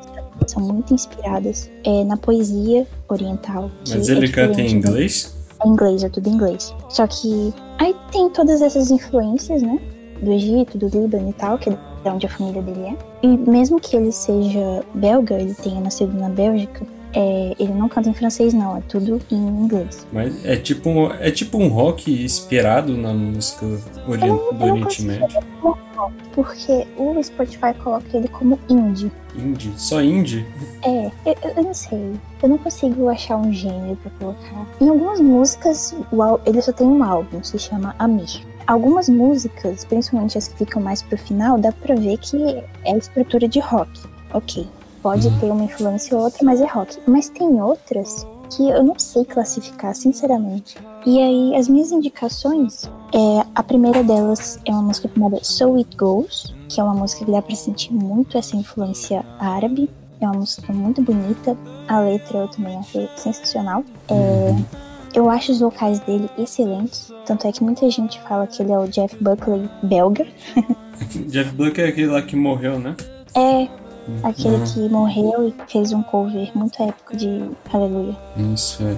são 0.50 0.62
muito 0.62 0.94
inspiradas 0.94 1.70
é, 1.84 2.04
na 2.04 2.18
poesia 2.18 2.88
oriental. 3.08 3.70
Mas 3.88 4.10
é 4.10 4.12
ele 4.12 4.28
canta 4.30 4.62
em 4.62 4.72
inglês? 4.72 5.36
É 5.64 5.68
inglês, 5.68 6.04
é 6.04 6.10
tudo 6.10 6.30
em 6.30 6.34
inglês. 6.34 6.74
Só 6.90 7.06
que 7.08 7.54
aí 7.78 7.96
tem 8.12 8.30
todas 8.30 8.62
essas 8.62 8.92
influências, 8.92 9.62
né? 9.62 9.80
Do 10.22 10.32
Egito, 10.32 10.78
do 10.78 10.88
Líbano 10.88 11.30
e 11.30 11.34
tal, 11.34 11.58
que 11.58 11.70
é 11.70 11.74
de 12.04 12.10
onde 12.10 12.26
a 12.26 12.30
família 12.30 12.62
dele 12.62 12.82
é. 12.88 12.98
E 13.24 13.38
mesmo 13.38 13.80
que 13.80 13.96
ele 13.96 14.12
seja 14.12 14.84
belga, 14.94 15.36
ele 15.36 15.54
tenha 15.54 15.80
nascido 15.82 16.14
na 16.14 16.30
Bélgica, 16.30 16.86
é, 17.14 17.56
ele 17.60 17.74
não 17.74 17.90
canta 17.90 18.10
em 18.10 18.14
francês, 18.14 18.54
não, 18.54 18.78
é 18.78 18.82
tudo 18.88 19.20
em 19.32 19.36
inglês. 19.36 20.06
Mas 20.12 20.46
é 20.46 20.56
tipo, 20.56 20.90
um- 20.90 21.12
é 21.14 21.32
tipo 21.32 21.58
um 21.58 21.68
rock 21.68 22.24
inspirado 22.24 22.96
na 22.96 23.14
música 23.14 23.66
ori- 24.08 24.28
Eu 24.28 24.54
do 24.54 24.66
eu 24.66 24.74
Oriente 24.74 25.02
Médio. 25.04 25.28
Porque 26.34 26.88
o 26.98 27.22
Spotify 27.22 27.74
coloca 27.84 28.06
ele 28.16 28.28
como 28.30 28.58
indie. 28.70 29.12
Indie? 29.36 29.74
Só 29.76 30.02
indie? 30.02 30.46
É, 30.84 31.12
eu, 31.26 31.36
eu- 31.58 31.64
não 31.64 31.74
sei. 31.74 32.14
Eu 32.42 32.50
não 32.50 32.58
consigo 32.58 33.10
achar 33.10 33.36
um 33.38 33.52
gênero 33.52 33.98
pra 33.98 34.12
colocar. 34.20 34.66
Em 34.80 34.88
algumas 34.90 35.20
músicas, 35.20 35.94
ele 36.46 36.62
só 36.62 36.72
tem 36.72 36.88
um 36.88 37.04
álbum, 37.04 37.44
se 37.44 37.60
chama 37.60 37.94
Amir. 38.00 38.46
Algumas 38.66 39.10
músicas, 39.10 39.84
principalmente 39.84 40.38
as 40.38 40.48
que 40.48 40.58
ficam 40.60 40.82
mais 40.82 41.02
pro 41.02 41.18
final, 41.18 41.58
dá 41.58 41.72
pra 41.72 41.96
ver 41.96 42.18
que 42.18 42.38
é 42.86 42.98
estrutura 42.98 43.48
de 43.48 43.60
rock. 43.60 43.90
Ok, 44.34 44.68
pode 45.02 45.28
Uhum. 45.28 45.40
ter 45.40 45.52
uma 45.52 45.64
influência 45.64 46.16
ou 46.18 46.24
outra, 46.24 46.40
mas 46.44 46.62
é 46.62 46.66
rock. 46.66 46.98
Mas 47.08 47.30
tem 47.30 47.62
outras 47.62 48.26
que 48.56 48.68
eu 48.70 48.84
não 48.84 48.98
sei 48.98 49.24
classificar, 49.26 49.94
sinceramente. 49.96 50.76
E 51.06 51.20
aí, 51.20 51.56
as 51.56 51.68
minhas 51.68 51.92
indicações, 51.92 52.90
é, 53.14 53.46
a 53.56 53.64
primeira 53.64 54.04
delas 54.04 54.60
é 54.66 54.72
uma 54.72 54.82
música 54.82 55.10
chamada 55.14 55.40
So 55.44 55.76
It 55.78 55.96
Goes, 55.96 56.54
que 56.68 56.80
é 56.82 56.84
uma 56.84 56.94
música 56.94 57.26
que 57.26 57.32
dá 57.32 57.42
pra 57.42 57.56
sentir 57.56 57.94
muito 57.94 58.38
essa 58.38 58.56
influência 58.56 59.24
árabe. 59.40 59.90
É 60.20 60.26
uma 60.26 60.40
música 60.40 60.74
muito 60.74 61.02
bonita. 61.02 61.56
A 61.88 62.00
letra 62.02 62.40
eu 62.40 62.48
também 62.50 62.76
achei 62.78 63.08
sensacional. 63.16 63.84
É, 64.10 64.56
eu 65.14 65.30
acho 65.30 65.52
os 65.54 65.60
vocais 65.60 66.00
dele 66.02 66.30
excelentes. 66.38 67.12
Tanto 67.26 67.48
é 67.48 67.52
que 67.52 67.64
muita 67.64 67.90
gente 67.90 68.20
fala 68.24 68.46
que 68.46 68.62
ele 68.62 68.72
é 68.72 68.78
o 68.78 68.88
Jeff 68.88 69.16
Buckley 69.24 69.70
belga. 69.84 70.28
Jeff 71.28 71.52
Buck 71.54 71.80
é 71.80 71.88
aquele 71.88 72.08
lá 72.08 72.22
que 72.22 72.36
morreu, 72.36 72.78
né? 72.80 72.96
É 73.36 73.68
aquele 74.24 74.56
Uhum. 74.56 74.64
que 74.66 74.90
morreu 74.90 75.48
e 75.48 75.56
fez 75.72 75.92
um 75.94 76.02
cover 76.04 76.50
muito 76.56 76.82
épico 76.82 77.16
de 77.16 77.50
Aleluia. 77.72 78.16
Isso, 78.54 78.84
é. 78.84 78.98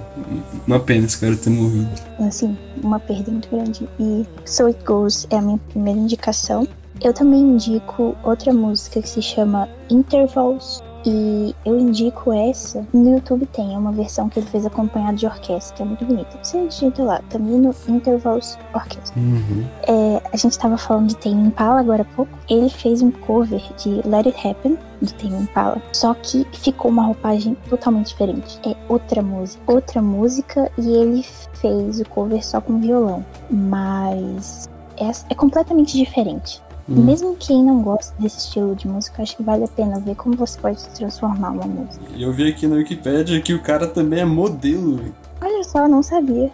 Uma 0.66 0.80
pena 0.80 1.06
esse 1.06 1.18
cara 1.18 1.36
ter 1.36 1.50
morrido. 1.50 1.88
Assim, 2.20 2.56
uma 2.82 2.98
perda 3.00 3.30
muito 3.30 3.48
grande. 3.50 3.88
E 3.98 4.26
So 4.44 4.66
It 4.66 4.82
Goes 4.84 5.26
é 5.30 5.36
a 5.36 5.42
minha 5.42 5.58
primeira 5.58 5.98
indicação. 5.98 6.66
Eu 7.00 7.12
também 7.12 7.40
indico 7.40 8.14
outra 8.22 8.52
música 8.52 9.02
que 9.02 9.08
se 9.08 9.20
chama 9.22 9.68
Intervals. 9.90 10.82
E 11.04 11.54
eu 11.64 11.78
indico 11.78 12.32
essa. 12.32 12.86
No 12.92 13.14
YouTube 13.14 13.46
tem 13.46 13.76
uma 13.76 13.92
versão 13.92 14.28
que 14.28 14.38
ele 14.38 14.46
fez 14.46 14.64
acompanhado 14.64 15.16
de 15.16 15.26
orquestra, 15.26 15.76
que 15.76 15.82
é 15.82 15.84
muito 15.84 16.04
bonita. 16.04 16.38
Você 16.42 16.66
digita 16.66 17.02
lá, 17.02 17.20
Tamino 17.28 17.74
Intervals 17.88 18.58
Orchestra. 18.72 19.18
Uhum. 19.20 19.66
É, 19.82 20.22
a 20.32 20.36
gente 20.36 20.58
tava 20.58 20.76
falando 20.76 21.08
de 21.08 21.16
Tame 21.16 21.48
Impala 21.48 21.80
agora 21.80 22.02
há 22.02 22.16
pouco. 22.16 22.30
Ele 22.48 22.68
fez 22.68 23.02
um 23.02 23.10
cover 23.10 23.62
de 23.76 24.00
Let 24.06 24.26
It 24.26 24.48
Happen, 24.48 24.78
do 25.00 25.12
Tame 25.14 25.42
Impala. 25.42 25.82
Só 25.92 26.14
que 26.14 26.46
ficou 26.52 26.90
uma 26.90 27.04
roupagem 27.04 27.56
totalmente 27.68 28.08
diferente. 28.08 28.60
É 28.64 28.76
outra 28.88 29.22
música. 29.22 29.62
Outra 29.66 30.00
música 30.00 30.70
e 30.78 30.88
ele 30.88 31.22
fez 31.54 32.00
o 32.00 32.08
cover 32.08 32.44
só 32.44 32.60
com 32.60 32.80
violão. 32.80 33.24
Mas 33.50 34.68
é, 34.96 35.10
é 35.30 35.34
completamente 35.34 35.96
diferente. 35.96 36.61
Hum. 36.88 37.04
Mesmo 37.04 37.36
quem 37.36 37.62
não 37.62 37.80
gosta 37.82 38.12
desse 38.18 38.38
estilo 38.38 38.74
de 38.74 38.88
música, 38.88 39.22
acho 39.22 39.36
que 39.36 39.42
vale 39.42 39.64
a 39.64 39.68
pena 39.68 40.00
ver 40.00 40.16
como 40.16 40.36
você 40.36 40.58
pode 40.58 40.82
transformar 40.90 41.50
uma 41.50 41.64
música. 41.64 42.04
Eu 42.16 42.32
vi 42.32 42.48
aqui 42.48 42.66
na 42.66 42.76
Wikipedia 42.76 43.40
que 43.40 43.54
o 43.54 43.62
cara 43.62 43.86
também 43.86 44.20
é 44.20 44.24
modelo. 44.24 44.96
velho. 44.96 45.14
Olha 45.40 45.64
só, 45.64 45.88
não 45.88 46.02
sabia. 46.02 46.50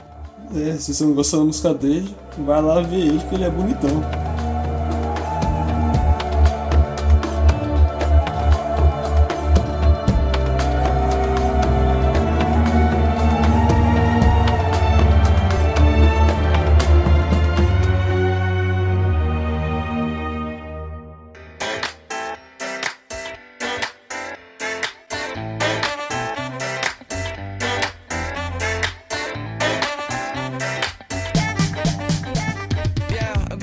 É, 0.54 0.72
se 0.76 0.94
você 0.94 1.04
não 1.04 1.14
gostou 1.14 1.40
da 1.40 1.46
música 1.46 1.74
dele, 1.74 2.14
vai 2.38 2.62
lá 2.62 2.80
ver 2.80 3.00
ele 3.00 3.20
que 3.28 3.34
ele 3.34 3.44
é 3.44 3.50
bonitão. 3.50 4.02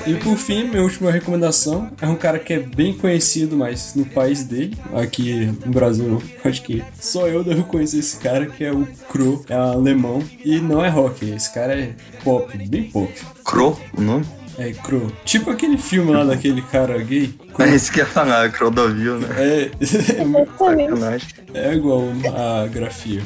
E 0.06 0.14
por 0.14 0.36
fim, 0.36 0.68
minha 0.68 0.82
última 0.82 1.10
recomendação 1.10 1.90
é 2.00 2.06
um 2.06 2.14
cara 2.14 2.38
que 2.38 2.52
é 2.52 2.58
bem 2.60 2.92
conhecido, 2.94 3.56
mas 3.56 3.94
no 3.94 4.04
país 4.06 4.44
dele, 4.44 4.76
aqui 4.94 5.52
no 5.64 5.72
Brasil 5.72 6.22
acho 6.44 6.62
que 6.62 6.82
só 7.00 7.26
eu 7.26 7.42
devo 7.42 7.64
conhecer 7.64 7.98
esse 7.98 8.16
cara, 8.18 8.46
que 8.46 8.64
é 8.64 8.72
o 8.72 8.86
Crow, 9.10 9.44
é 9.48 9.54
alemão, 9.54 10.22
e 10.44 10.60
não 10.60 10.84
é 10.84 10.88
rock, 10.88 11.28
esse 11.28 11.52
cara 11.52 11.78
é 11.78 11.94
pop, 12.22 12.56
bem 12.68 12.84
pop. 12.84 13.12
Cro, 13.44 13.78
o 13.96 14.00
nome? 14.00 14.24
É 14.58 14.72
Crow. 14.72 15.10
Tipo 15.24 15.50
aquele 15.50 15.76
filme 15.76 16.12
lá 16.12 16.24
daquele 16.24 16.62
cara 16.62 16.96
gay. 16.98 17.34
É 17.58 17.74
isso 17.74 17.92
que 17.92 17.98
ia 17.98 18.06
falar, 18.06 18.50
Crodovil, 18.52 19.18
né? 19.18 19.28
É, 19.38 19.70
Sacanagem. 19.84 21.28
é 21.52 21.74
igual 21.74 22.04
a 22.34 22.66
grafia. 22.66 23.22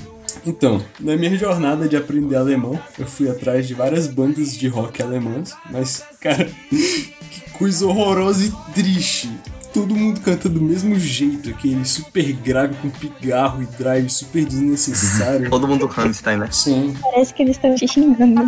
Então, 0.47 0.83
na 0.99 1.17
minha 1.17 1.37
jornada 1.37 1.89
de 1.89 1.97
aprender 1.97 2.37
alemão, 2.37 2.79
eu 2.99 3.07
fui 3.07 3.29
atrás 3.29 3.67
de 3.67 3.75
várias 3.75 4.07
bandas 4.07 4.57
de 4.57 4.69
rock 4.69 5.03
alemãs, 5.03 5.55
mas, 5.71 6.03
cara, 6.21 6.49
que 6.71 7.51
coisa 7.53 7.87
horrorosa 7.87 8.45
e 8.45 8.73
triste. 8.73 9.31
Todo 9.73 9.95
mundo 9.95 10.21
canta 10.21 10.49
do 10.49 10.61
mesmo 10.61 10.99
jeito, 10.99 11.51
aquele 11.51 11.85
super 11.85 12.33
grave 12.33 12.75
com 12.83 12.91
pigarro 12.91 13.63
e 13.63 13.67
drive 13.67 14.11
super 14.11 14.45
desnecessário. 14.45 15.49
Todo 15.51 15.69
mundo 15.69 15.87
Rammstein, 15.87 16.39
né? 16.39 16.49
Sim. 16.51 16.97
Parece 17.01 17.33
que 17.33 17.43
eles 17.43 17.57
estão 17.57 17.75
te 17.77 17.87
xingando. 17.87 18.43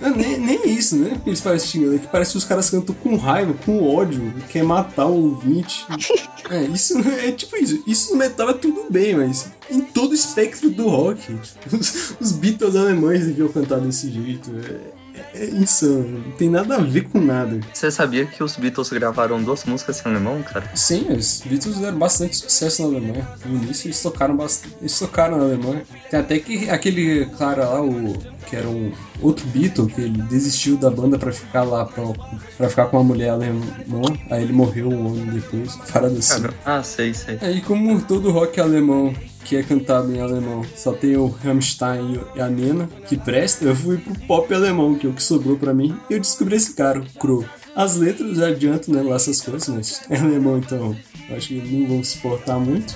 Não, 0.00 0.14
nem, 0.14 0.38
nem 0.38 0.70
isso, 0.70 0.96
né? 0.96 1.20
Que 1.22 1.30
eles 1.30 1.40
parecem 1.40 1.68
xingando, 1.68 1.96
é 1.96 1.98
que 1.98 2.06
parece 2.06 2.32
que 2.32 2.38
os 2.38 2.44
caras 2.44 2.70
cantam 2.70 2.94
com 2.94 3.16
raiva, 3.16 3.54
com 3.64 3.82
ódio, 3.82 4.32
quer 4.48 4.62
matar 4.62 5.06
o 5.06 5.32
ouvinte. 5.32 5.86
É, 6.50 6.62
isso 6.62 6.98
não 6.98 7.12
é 7.12 7.30
tipo 7.30 7.54
isso. 7.58 7.82
Isso 7.86 8.12
no 8.12 8.16
metal 8.16 8.48
é 8.48 8.54
tudo 8.54 8.86
bem, 8.90 9.14
mas 9.14 9.50
em 9.70 9.82
todo 9.82 10.12
o 10.12 10.14
espectro 10.14 10.70
do 10.70 10.88
rock, 10.88 11.20
os, 11.70 12.14
os 12.18 12.32
Beatles 12.32 12.74
alemães 12.74 13.26
deviam 13.26 13.48
cantar 13.48 13.80
desse 13.80 14.10
jeito. 14.10 14.50
É, 14.56 14.98
é 15.34 15.46
insano, 15.46 16.24
não 16.26 16.32
tem 16.32 16.48
nada 16.48 16.76
a 16.76 16.80
ver 16.80 17.02
com 17.08 17.20
nada. 17.20 17.60
Você 17.72 17.90
sabia 17.90 18.24
que 18.24 18.42
os 18.42 18.56
Beatles 18.56 18.90
gravaram 18.90 19.42
duas 19.42 19.64
músicas 19.64 20.04
em 20.04 20.08
alemão, 20.08 20.42
cara? 20.42 20.70
Sim, 20.74 21.06
os 21.10 21.42
Beatles 21.44 21.76
fizeram 21.76 21.98
bastante 21.98 22.36
sucesso 22.36 22.82
na 22.82 22.88
Alemanha. 22.88 23.28
No 23.44 23.62
início 23.62 23.88
eles 23.88 24.00
tocaram 24.00 24.36
bastante. 24.36 24.74
Eles 24.80 24.98
tocaram 24.98 25.38
na 25.38 25.44
Alemanha. 25.44 25.82
Tem 26.10 26.20
até 26.20 26.38
que 26.38 26.70
aquele 26.70 27.26
cara 27.38 27.68
lá, 27.68 27.82
o 27.82 28.16
que 28.48 28.56
era 28.56 28.68
um 28.68 28.92
outro 29.20 29.46
Beatle, 29.48 29.86
que 29.86 30.00
ele 30.00 30.22
desistiu 30.22 30.76
da 30.76 30.90
banda 30.90 31.18
pra 31.18 31.32
ficar 31.32 31.62
lá, 31.62 31.84
pra, 31.84 32.04
pra 32.56 32.68
ficar 32.68 32.86
com 32.86 32.96
uma 32.96 33.04
mulher 33.04 33.30
alemã. 33.30 34.02
Aí 34.30 34.42
ele 34.42 34.52
morreu 34.52 34.88
um 34.88 35.08
ano 35.08 35.32
depois, 35.32 35.76
parada 35.92 36.18
assim. 36.18 36.44
Ah, 36.64 36.82
sei, 36.82 37.12
sei. 37.12 37.38
Aí, 37.40 37.60
como 37.60 38.00
todo 38.02 38.30
rock 38.30 38.60
alemão 38.60 39.14
que 39.44 39.56
é 39.56 39.62
cantado 39.62 40.12
em 40.12 40.20
alemão 40.20 40.62
só 40.76 40.92
tem 40.92 41.16
o 41.16 41.26
Rammstein 41.26 42.20
e 42.36 42.40
a 42.40 42.48
Nena, 42.48 42.86
que 43.08 43.16
presta, 43.16 43.64
eu 43.64 43.74
fui 43.74 43.96
pro 43.96 44.14
pop 44.26 44.52
alemão, 44.52 44.94
que 44.94 45.06
é 45.06 45.10
o 45.10 45.14
que 45.14 45.22
sobrou 45.22 45.56
pra 45.56 45.72
mim, 45.72 45.98
e 46.10 46.14
eu 46.14 46.20
descobri 46.20 46.56
esse 46.56 46.74
cara, 46.74 47.00
o 47.00 47.18
Crow. 47.18 47.44
As 47.74 47.96
letras 47.96 48.36
já 48.36 48.48
adianto, 48.48 48.92
né, 48.92 49.00
lá 49.00 49.16
essas 49.16 49.40
coisas, 49.40 49.68
mas 49.68 50.02
é 50.10 50.18
alemão, 50.18 50.58
então 50.58 50.94
acho 51.34 51.48
que 51.48 51.60
não 51.60 51.88
vão 51.88 52.04
suportar 52.04 52.58
muito. 52.58 52.94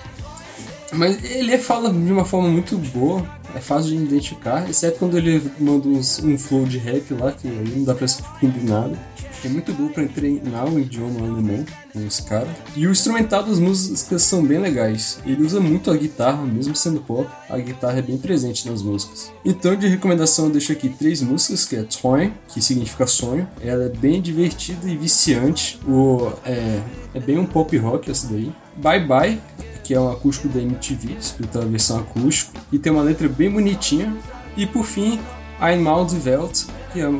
Mas 0.92 1.22
ele 1.24 1.56
fala 1.58 1.92
de 1.92 2.12
uma 2.12 2.24
forma 2.24 2.48
muito 2.48 2.76
boa, 2.76 3.24
é 3.54 3.60
fácil 3.60 3.90
de 3.90 3.96
identificar, 3.96 4.68
exceto 4.68 4.98
quando 4.98 5.16
ele 5.16 5.42
manda 5.58 5.88
uns, 5.88 6.18
um 6.22 6.38
flow 6.38 6.64
de 6.64 6.78
rap 6.78 7.14
lá, 7.14 7.32
que 7.32 7.48
aí 7.48 7.72
não 7.76 7.84
dá 7.84 7.94
pra 7.94 8.06
entender 8.42 8.70
nada. 8.70 9.12
É 9.44 9.48
muito 9.48 9.72
bom 9.72 9.88
pra 9.88 10.06
treinar 10.06 10.72
o 10.72 10.78
idioma 10.78 11.18
alemão 11.18 11.64
com 11.92 12.06
os 12.06 12.20
caras. 12.20 12.48
E 12.76 12.86
o 12.86 12.92
instrumental 12.92 13.42
das 13.42 13.58
músicas 13.58 14.22
são 14.22 14.44
bem 14.44 14.58
legais. 14.60 15.18
Ele 15.26 15.42
usa 15.42 15.58
muito 15.58 15.90
a 15.90 15.96
guitarra, 15.96 16.44
mesmo 16.44 16.76
sendo 16.76 17.00
pop, 17.00 17.28
a 17.50 17.58
guitarra 17.58 17.98
é 17.98 18.02
bem 18.02 18.16
presente 18.16 18.68
nas 18.70 18.82
músicas. 18.82 19.32
Então, 19.44 19.74
de 19.74 19.88
recomendação, 19.88 20.44
eu 20.44 20.52
deixo 20.52 20.70
aqui 20.70 20.88
três 20.88 21.20
músicas, 21.22 21.64
que 21.64 21.74
é 21.74 21.82
Träum, 21.82 22.30
que 22.46 22.62
significa 22.62 23.04
sonho. 23.04 23.48
Ela 23.60 23.86
é 23.86 23.88
bem 23.88 24.22
divertida 24.22 24.88
e 24.88 24.96
viciante. 24.96 25.80
O, 25.88 26.30
é, 26.46 26.80
é 27.12 27.18
bem 27.18 27.36
um 27.36 27.46
pop 27.46 27.76
rock 27.78 28.12
essa 28.12 28.28
daí. 28.28 28.52
Bye 28.76 29.04
Bye, 29.04 29.40
que 29.82 29.94
é 29.94 30.00
um 30.00 30.10
acústico 30.10 30.48
da 30.48 30.60
MTV, 30.60 31.16
escrito 31.18 31.58
a 31.58 31.64
versão 31.64 31.98
acústico, 31.98 32.52
e 32.70 32.78
tem 32.78 32.92
uma 32.92 33.02
letra 33.02 33.28
bem 33.28 33.50
bonitinha. 33.50 34.16
E 34.56 34.66
por 34.66 34.84
fim, 34.84 35.18
Einmal 35.60 36.04
die 36.04 36.20
Welt, 36.28 36.64
que 36.92 37.00
é 37.00 37.10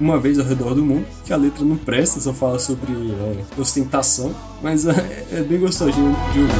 uma 0.00 0.18
vez 0.18 0.38
ao 0.38 0.44
redor 0.44 0.74
do 0.74 0.84
mundo, 0.84 1.06
que 1.24 1.32
a 1.32 1.36
letra 1.36 1.64
não 1.64 1.76
presta, 1.76 2.20
só 2.20 2.32
fala 2.32 2.58
sobre 2.58 2.92
é, 2.92 3.60
ostentação, 3.60 4.34
mas 4.62 4.86
é, 4.88 5.26
é, 5.32 5.42
bem 5.42 5.60
gostosinho 5.60 6.14
de 6.32 6.40
ouvir. 6.40 6.54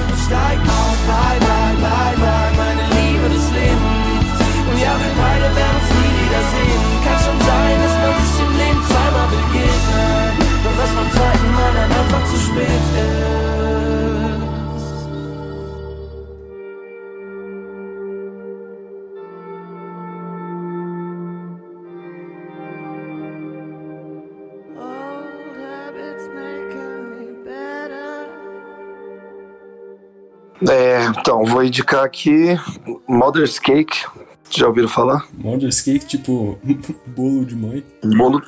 É, 30.70 31.04
então, 31.06 31.44
vou 31.44 31.64
indicar 31.64 32.04
aqui 32.04 32.58
Mother's 33.08 33.58
Cake. 33.58 34.04
Já 34.50 34.66
ouviram 34.68 34.88
falar? 34.88 35.26
Mother's 35.36 35.80
Cake, 35.80 36.06
tipo 36.06 36.58
bolo 37.06 37.44
de 37.44 37.56
mãe? 37.56 37.84
Bolo. 38.16 38.42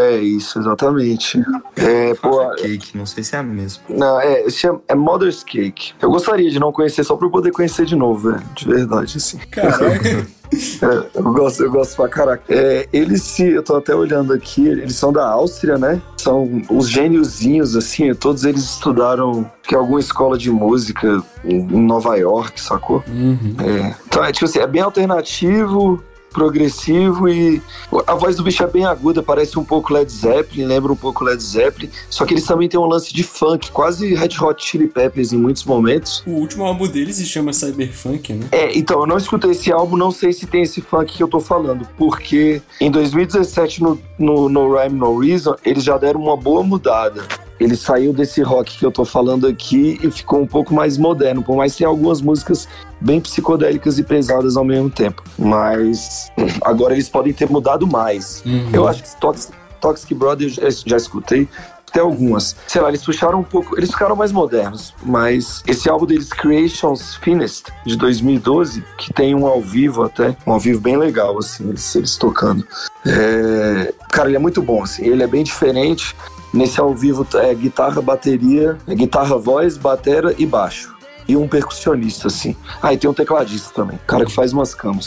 É 0.00 0.16
isso, 0.16 0.58
exatamente. 0.58 1.40
É, 1.76 2.14
pô, 2.14 2.48
Cake, 2.56 2.96
não 2.96 3.04
sei 3.04 3.22
se 3.22 3.36
é 3.36 3.38
a 3.38 3.42
mesma. 3.42 3.82
não, 3.88 4.20
é, 4.20 4.42
esse 4.42 4.66
é, 4.66 4.72
é 4.88 4.94
Mother's 4.94 5.44
Cake. 5.44 5.92
Eu 6.00 6.10
gostaria 6.10 6.50
de 6.50 6.58
não 6.58 6.72
conhecer 6.72 7.04
só 7.04 7.16
pra 7.16 7.26
eu 7.26 7.30
poder 7.30 7.50
conhecer 7.52 7.84
de 7.84 7.94
novo, 7.94 8.30
velho. 8.30 8.44
De 8.54 8.66
verdade, 8.66 9.16
assim. 9.16 9.38
Caraca! 9.50 10.26
É, 10.52 11.18
eu 11.18 11.32
gosto, 11.32 11.62
eu 11.62 11.70
gosto 11.70 11.94
pra 11.94 12.08
caraca. 12.08 12.42
É, 12.48 12.88
eles 12.92 13.22
se, 13.22 13.44
eu 13.44 13.62
tô 13.62 13.76
até 13.76 13.94
olhando 13.94 14.32
aqui, 14.32 14.66
eles 14.66 14.96
são 14.96 15.12
da 15.12 15.24
Áustria, 15.24 15.78
né? 15.78 16.02
São 16.16 16.62
os 16.68 16.88
gêniozinhos, 16.90 17.76
assim, 17.76 18.12
todos 18.14 18.44
eles 18.44 18.64
estudaram 18.64 19.48
que 19.62 19.76
alguma 19.76 20.00
escola 20.00 20.36
de 20.36 20.50
música 20.50 21.22
em 21.44 21.62
Nova 21.62 22.16
York, 22.16 22.60
sacou? 22.60 23.04
Uhum. 23.06 23.54
É. 23.60 23.94
Então 24.08 24.24
é 24.24 24.32
tipo 24.32 24.46
assim, 24.46 24.58
é 24.58 24.66
bem 24.66 24.82
alternativo, 24.82 26.02
progressivo 26.32 27.28
e 27.28 27.60
a 28.06 28.14
voz 28.14 28.36
do 28.36 28.42
bicho 28.42 28.62
é 28.62 28.66
bem 28.66 28.84
aguda, 28.84 29.22
parece 29.22 29.58
um 29.58 29.64
pouco 29.64 29.92
Led 29.92 30.10
Zeppelin, 30.10 30.64
lembra 30.64 30.92
um 30.92 30.96
pouco 30.96 31.24
Led 31.24 31.42
Zeppelin, 31.42 31.90
só 32.08 32.24
que 32.24 32.34
eles 32.34 32.46
também 32.46 32.68
têm 32.68 32.78
um 32.78 32.86
lance 32.86 33.12
de 33.12 33.22
funk, 33.22 33.70
quase 33.70 34.14
Red 34.14 34.36
Hot 34.40 34.64
Chili 34.64 34.86
Peppers 34.86 35.32
em 35.32 35.38
muitos 35.38 35.64
momentos. 35.64 36.22
O 36.26 36.32
último 36.32 36.64
álbum 36.64 36.86
deles 36.86 37.16
se 37.16 37.26
chama 37.26 37.52
Cyberpunk, 37.52 38.32
né? 38.32 38.46
É, 38.52 38.76
então, 38.76 39.00
eu 39.00 39.06
não 39.06 39.16
escutei 39.16 39.50
esse 39.50 39.72
álbum, 39.72 39.96
não 39.96 40.10
sei 40.10 40.32
se 40.32 40.46
tem 40.46 40.62
esse 40.62 40.80
funk 40.80 41.16
que 41.16 41.22
eu 41.22 41.28
tô 41.28 41.40
falando, 41.40 41.86
porque 41.96 42.62
em 42.80 42.90
2017, 42.90 43.82
no, 43.82 44.00
no, 44.18 44.48
no 44.48 44.74
Rhyme 44.74 44.98
No 44.98 45.18
Reason, 45.18 45.54
eles 45.64 45.84
já 45.84 45.96
deram 45.98 46.20
uma 46.20 46.36
boa 46.36 46.62
mudada. 46.62 47.22
Ele 47.60 47.76
saiu 47.76 48.12
desse 48.12 48.40
rock 48.42 48.78
que 48.78 48.86
eu 48.86 48.90
tô 48.90 49.04
falando 49.04 49.46
aqui 49.46 50.00
e 50.02 50.10
ficou 50.10 50.40
um 50.40 50.46
pouco 50.46 50.72
mais 50.72 50.96
moderno, 50.96 51.42
por 51.42 51.54
mais 51.54 51.72
que 51.72 51.78
tenha 51.78 51.90
algumas 51.90 52.22
músicas 52.22 52.66
bem 52.98 53.20
psicodélicas 53.20 53.98
e 53.98 54.02
pesadas 54.02 54.56
ao 54.56 54.64
mesmo 54.64 54.88
tempo. 54.88 55.22
Mas 55.38 56.32
agora 56.62 56.94
eles 56.94 57.08
podem 57.08 57.32
ter 57.32 57.48
mudado 57.50 57.86
mais. 57.86 58.42
Uhum. 58.46 58.70
Eu 58.72 58.88
acho 58.88 59.02
que 59.02 59.20
Toxic, 59.20 59.52
Toxic 59.80 60.14
Brother 60.14 60.48
eu 60.48 60.70
já, 60.70 60.82
já 60.86 60.96
escutei. 60.96 61.46
Tem 61.92 62.00
algumas. 62.00 62.54
Sei 62.68 62.80
lá, 62.80 62.88
eles 62.88 63.04
puxaram 63.04 63.40
um 63.40 63.42
pouco. 63.42 63.76
Eles 63.76 63.90
ficaram 63.90 64.14
mais 64.14 64.30
modernos. 64.30 64.94
Mas 65.02 65.62
esse 65.66 65.88
álbum 65.90 66.06
deles, 66.06 66.32
Creations 66.32 67.16
Finest, 67.16 67.66
de 67.84 67.96
2012, 67.96 68.84
que 68.96 69.12
tem 69.12 69.34
um 69.34 69.46
ao 69.46 69.60
vivo 69.60 70.04
até. 70.04 70.36
Um 70.46 70.52
ao 70.52 70.60
vivo 70.60 70.80
bem 70.80 70.96
legal, 70.96 71.36
assim, 71.38 71.68
eles, 71.68 71.94
eles 71.96 72.16
tocando. 72.16 72.64
É, 73.04 73.92
Cara, 74.10 74.28
ele 74.28 74.36
é 74.36 74.40
muito 74.40 74.62
bom, 74.62 74.82
assim. 74.82 75.04
Ele 75.04 75.22
é 75.22 75.26
bem 75.26 75.42
diferente. 75.42 76.14
Nesse 76.52 76.80
ao 76.80 76.94
vivo 76.94 77.26
é 77.34 77.54
guitarra, 77.54 78.02
bateria, 78.02 78.76
é 78.86 78.94
guitarra, 78.94 79.36
voz, 79.38 79.76
batera 79.76 80.34
e 80.38 80.44
baixo. 80.44 80.94
E 81.28 81.36
um 81.36 81.46
percussionista, 81.46 82.26
assim. 82.26 82.56
Ah, 82.82 82.92
e 82.92 82.98
tem 82.98 83.08
um 83.08 83.14
tecladista 83.14 83.72
também. 83.72 83.98
Cara 84.06 84.24
que 84.24 84.32
faz 84.32 84.52
umas 84.52 84.74
camas. 84.74 85.06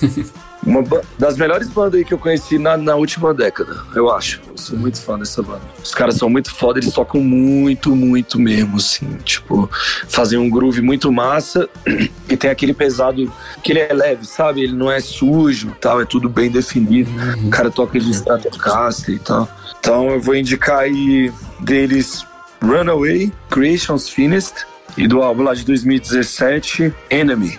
Uma 0.64 0.84
das 1.18 1.36
melhores 1.36 1.68
bandas 1.68 1.94
aí 1.94 2.04
que 2.04 2.14
eu 2.14 2.18
conheci 2.18 2.56
na, 2.56 2.76
na 2.76 2.94
última 2.94 3.34
década, 3.34 3.82
eu 3.96 4.12
acho. 4.12 4.40
Eu 4.48 4.56
sou 4.56 4.78
muito 4.78 5.00
fã 5.00 5.18
dessa 5.18 5.42
banda. 5.42 5.62
Os 5.82 5.92
caras 5.92 6.14
são 6.14 6.30
muito 6.30 6.54
foda, 6.54 6.78
eles 6.78 6.92
tocam 6.92 7.20
muito, 7.20 7.96
muito 7.96 8.38
mesmo, 8.38 8.76
assim. 8.76 9.16
Tipo, 9.24 9.68
fazem 10.08 10.38
um 10.38 10.48
groove 10.48 10.80
muito 10.80 11.10
massa 11.10 11.68
e 12.28 12.36
tem 12.36 12.48
aquele 12.48 12.72
pesado 12.72 13.30
que 13.62 13.72
ele 13.72 13.80
é 13.80 13.92
leve, 13.92 14.24
sabe? 14.24 14.62
Ele 14.62 14.74
não 14.74 14.90
é 14.90 15.00
sujo 15.00 15.76
tal, 15.80 16.00
é 16.00 16.04
tudo 16.04 16.28
bem 16.28 16.48
definido. 16.48 17.10
O 17.44 17.50
cara 17.50 17.70
toca 17.70 17.98
de 17.98 18.10
Stratocaster 18.10 19.16
e 19.16 19.18
tal. 19.18 19.48
Então 19.80 20.10
eu 20.10 20.20
vou 20.20 20.36
indicar 20.36 20.78
aí 20.78 21.32
deles 21.58 22.24
Runaway, 22.62 23.32
Creations 23.50 24.08
Finest 24.08 24.64
e 24.96 25.08
do 25.08 25.22
álbum 25.22 25.42
lá 25.42 25.54
de 25.54 25.64
2017, 25.64 26.94
Enemy. 27.10 27.58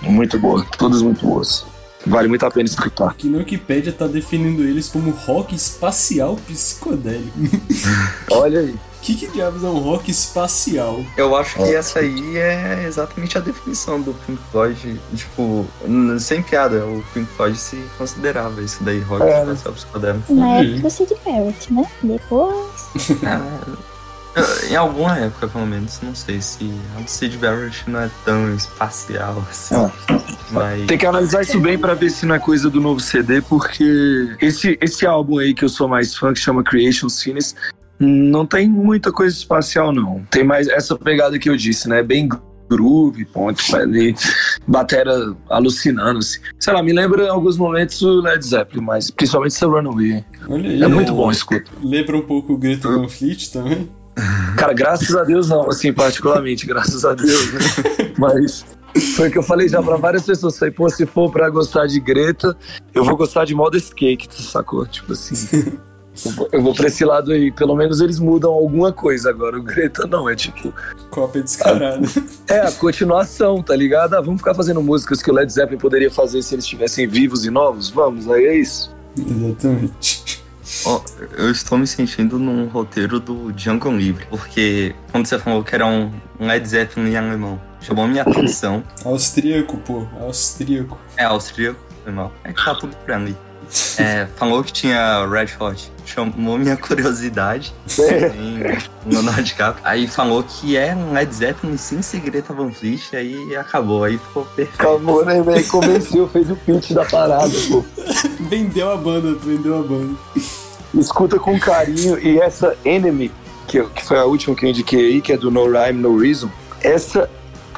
Muito 0.00 0.38
boa, 0.38 0.64
todas 0.78 1.02
muito 1.02 1.26
boas. 1.26 1.66
Vale 2.08 2.28
muito 2.28 2.44
a 2.46 2.50
pena 2.50 2.66
escutar. 2.66 3.14
Que 3.14 3.28
na 3.28 3.38
Wikipedia 3.38 3.92
tá 3.92 4.06
definindo 4.06 4.62
eles 4.62 4.88
como 4.88 5.10
rock 5.10 5.54
espacial 5.54 6.36
psicodélico. 6.46 7.30
Olha 8.32 8.60
aí. 8.60 8.74
que, 9.02 9.14
que 9.14 9.26
diabos 9.28 9.62
é 9.64 9.68
um 9.68 9.78
rock 9.78 10.10
espacial? 10.10 11.02
Eu 11.16 11.34
acho 11.36 11.56
que 11.56 11.74
essa 11.74 12.00
aí 12.00 12.36
é 12.36 12.84
exatamente 12.86 13.38
a 13.38 13.40
definição 13.40 14.00
do 14.00 14.12
Pink 14.26 14.40
Floyd. 14.50 15.00
Tipo, 15.14 15.66
sem 16.18 16.42
piada, 16.42 16.84
o 16.84 17.02
Pink 17.14 17.30
Floyd 17.36 17.56
se 17.58 17.76
considerava 17.96 18.60
isso 18.60 18.82
daí, 18.82 19.00
rock 19.00 19.22
É. 19.22 19.40
espacial 19.42 19.74
psicodélico. 19.74 20.34
Na 20.34 20.46
Uhum. 20.46 20.74
época 20.74 20.90
Sid 20.90 21.14
Barrett, 21.24 21.72
né? 21.72 21.84
Depois. 22.02 22.88
É, 23.22 23.78
em 24.70 24.76
alguma 24.76 25.16
época, 25.18 25.48
pelo 25.48 25.66
menos, 25.66 26.00
não 26.02 26.14
sei 26.14 26.40
se 26.40 26.70
a 26.96 27.00
do 27.00 27.08
Sid 27.08 27.36
Barrett 27.38 27.88
não 27.88 28.00
é 28.00 28.10
tão 28.24 28.54
espacial 28.54 29.44
assim. 29.50 29.74
Mas. 30.50 30.86
Tem 30.86 30.98
que 30.98 31.06
analisar 31.06 31.42
isso 31.42 31.60
bem 31.60 31.78
pra 31.78 31.94
ver 31.94 32.10
se 32.10 32.26
não 32.26 32.34
é 32.34 32.38
coisa 32.38 32.70
do 32.70 32.80
novo 32.80 33.00
CD, 33.00 33.40
porque 33.40 34.36
esse, 34.40 34.78
esse 34.80 35.06
álbum 35.06 35.38
aí 35.38 35.54
que 35.54 35.64
eu 35.64 35.68
sou 35.68 35.88
mais 35.88 36.14
fã, 36.14 36.32
que 36.32 36.40
chama 36.40 36.62
Creation 36.62 37.08
Scenes, 37.08 37.54
não 37.98 38.46
tem 38.46 38.68
muita 38.68 39.12
coisa 39.12 39.34
espacial, 39.36 39.92
não. 39.92 40.22
Tem 40.30 40.44
mais 40.44 40.68
essa 40.68 40.96
pegada 40.96 41.38
que 41.38 41.50
eu 41.50 41.56
disse, 41.56 41.88
né? 41.88 42.02
Bem 42.02 42.28
groove, 42.68 43.24
ponte 43.24 43.74
ali, 43.74 44.14
batera 44.66 45.34
alucinando, 45.48 46.18
assim. 46.18 46.38
Sei 46.58 46.72
lá, 46.72 46.82
me 46.82 46.92
lembra 46.92 47.24
em 47.24 47.28
alguns 47.28 47.56
momentos 47.56 48.00
o 48.02 48.20
Led 48.20 48.44
Zeppelin, 48.44 48.84
mas 48.84 49.10
principalmente 49.10 49.52
essa 49.52 49.66
Runaway. 49.66 50.24
Olha 50.48 50.70
aí. 50.70 50.82
É 50.82 50.86
muito 50.86 51.12
bom, 51.14 51.30
escuta. 51.30 51.70
Lembra 51.82 52.16
um 52.16 52.22
pouco 52.22 52.52
o 52.52 52.58
Greta 52.58 52.88
Van 52.88 53.08
Fleet 53.08 53.50
também? 53.50 53.88
Cara, 54.56 54.72
graças 54.72 55.14
a 55.14 55.24
Deus 55.24 55.48
não, 55.48 55.68
assim, 55.68 55.92
particularmente, 55.92 56.66
graças 56.66 57.04
a 57.04 57.14
Deus, 57.14 57.52
né? 57.52 57.60
Mas 58.18 58.64
foi 59.16 59.28
o 59.28 59.30
que 59.32 59.38
eu 59.38 59.42
falei 59.42 59.68
já 59.68 59.82
pra 59.82 59.96
várias 59.96 60.24
pessoas. 60.24 60.58
Falei, 60.58 60.72
pô, 60.74 60.88
se 60.88 61.06
for 61.06 61.30
pra 61.30 61.48
gostar 61.50 61.86
de 61.86 62.00
Greta, 62.00 62.56
eu 62.94 63.04
vou 63.04 63.16
gostar 63.16 63.44
de 63.44 63.54
Modest 63.54 63.92
Cake, 63.94 64.28
sacou? 64.42 64.86
Tipo 64.86 65.12
assim. 65.12 65.78
Eu 66.50 66.60
vou- 66.62 66.74
pra 66.74 66.88
esse 66.88 67.04
lado 67.04 67.30
aí. 67.30 67.52
Pelo 67.52 67.76
menos 67.76 68.00
eles 68.00 68.18
mudam 68.18 68.50
alguma 68.50 68.92
coisa 68.92 69.30
agora. 69.30 69.56
O 69.56 69.62
Greta 69.62 70.04
não, 70.04 70.28
é 70.28 70.34
tipo. 70.34 70.74
Cópia 71.10 71.42
descarada. 71.44 72.04
É 72.48 72.58
a 72.58 72.72
continuação, 72.72 73.62
tá 73.62 73.76
ligado? 73.76 74.14
Ah, 74.14 74.20
vamos 74.20 74.40
ficar 74.40 74.52
fazendo 74.54 74.82
músicas 74.82 75.22
que 75.22 75.30
o 75.30 75.34
Led 75.34 75.52
Zeppelin 75.52 75.78
poderia 75.78 76.10
fazer 76.10 76.42
se 76.42 76.56
eles 76.56 76.64
estivessem 76.64 77.06
vivos 77.06 77.44
e 77.46 77.50
novos? 77.50 77.88
Vamos, 77.88 78.28
aí 78.28 78.46
é 78.46 78.56
isso. 78.56 78.90
Exatamente. 79.16 80.42
Ó, 80.84 81.02
eu 81.36 81.50
estou 81.50 81.78
me 81.78 81.86
sentindo 81.86 82.38
num 82.38 82.66
roteiro 82.66 83.18
do 83.18 83.52
Django 83.52 83.90
Livre, 83.90 84.26
porque 84.28 84.94
quando 85.10 85.26
você 85.26 85.38
falou 85.38 85.64
que 85.64 85.74
era 85.74 85.86
um, 85.86 86.12
Led 86.38 86.66
Zeppelin 86.68 87.10
em 87.10 87.16
alemão, 87.16 87.60
chamou 87.80 88.06
minha 88.06 88.22
atenção. 88.22 88.82
Austríaco, 89.04 89.78
pô. 89.78 90.06
Austríaco. 90.20 90.98
É 91.16 91.24
austríaco, 91.24 91.80
foi 92.02 92.12
mal. 92.12 92.32
É 92.44 92.52
que 92.52 92.64
tá 92.64 92.74
tudo 92.74 92.94
pra 92.98 93.16
ali. 93.16 93.36
É, 93.98 94.26
falou 94.36 94.64
que 94.64 94.72
tinha 94.72 95.26
Red 95.26 95.48
Hot, 95.60 95.92
chamou 96.06 96.56
minha 96.56 96.76
curiosidade 96.76 97.74
em 97.98 99.12
Leonardo 99.12 99.42
DiCaprio. 99.42 99.84
Aí 99.86 100.06
falou 100.06 100.42
que 100.42 100.76
é 100.76 100.94
um 100.94 101.12
Led 101.12 101.34
Zeppelin 101.34 101.76
sem 101.76 102.00
Segreta 102.00 102.54
Van 102.54 102.70
Fleet, 102.70 103.14
aí 103.14 103.54
acabou, 103.56 104.04
aí 104.04 104.16
ficou 104.16 104.44
perfeito. 104.44 104.80
Acabou, 104.80 105.24
né, 105.24 105.42
velho? 105.42 105.68
Convenceu, 105.68 106.28
fez 106.28 106.50
o 106.50 106.56
pitch 106.56 106.92
da 106.92 107.04
parada, 107.04 107.52
pô. 107.68 107.84
Vendeu 108.40 108.90
a 108.90 108.96
banda, 108.96 109.34
vendeu 109.34 109.78
a 109.78 109.82
banda. 109.82 110.14
Escuta 110.94 111.38
com 111.38 111.58
carinho. 111.58 112.18
E 112.18 112.40
essa 112.40 112.74
Enemy, 112.84 113.30
que, 113.66 113.82
que 113.84 114.04
foi 114.04 114.18
a 114.18 114.24
última 114.24 114.56
que 114.56 114.64
eu 114.64 114.70
indiquei 114.70 115.06
aí, 115.12 115.20
que 115.20 115.32
é 115.32 115.36
do 115.36 115.50
No 115.50 115.70
Rhyme, 115.70 116.00
No 116.00 116.18
Reason. 116.18 116.50
Essa. 116.80 117.28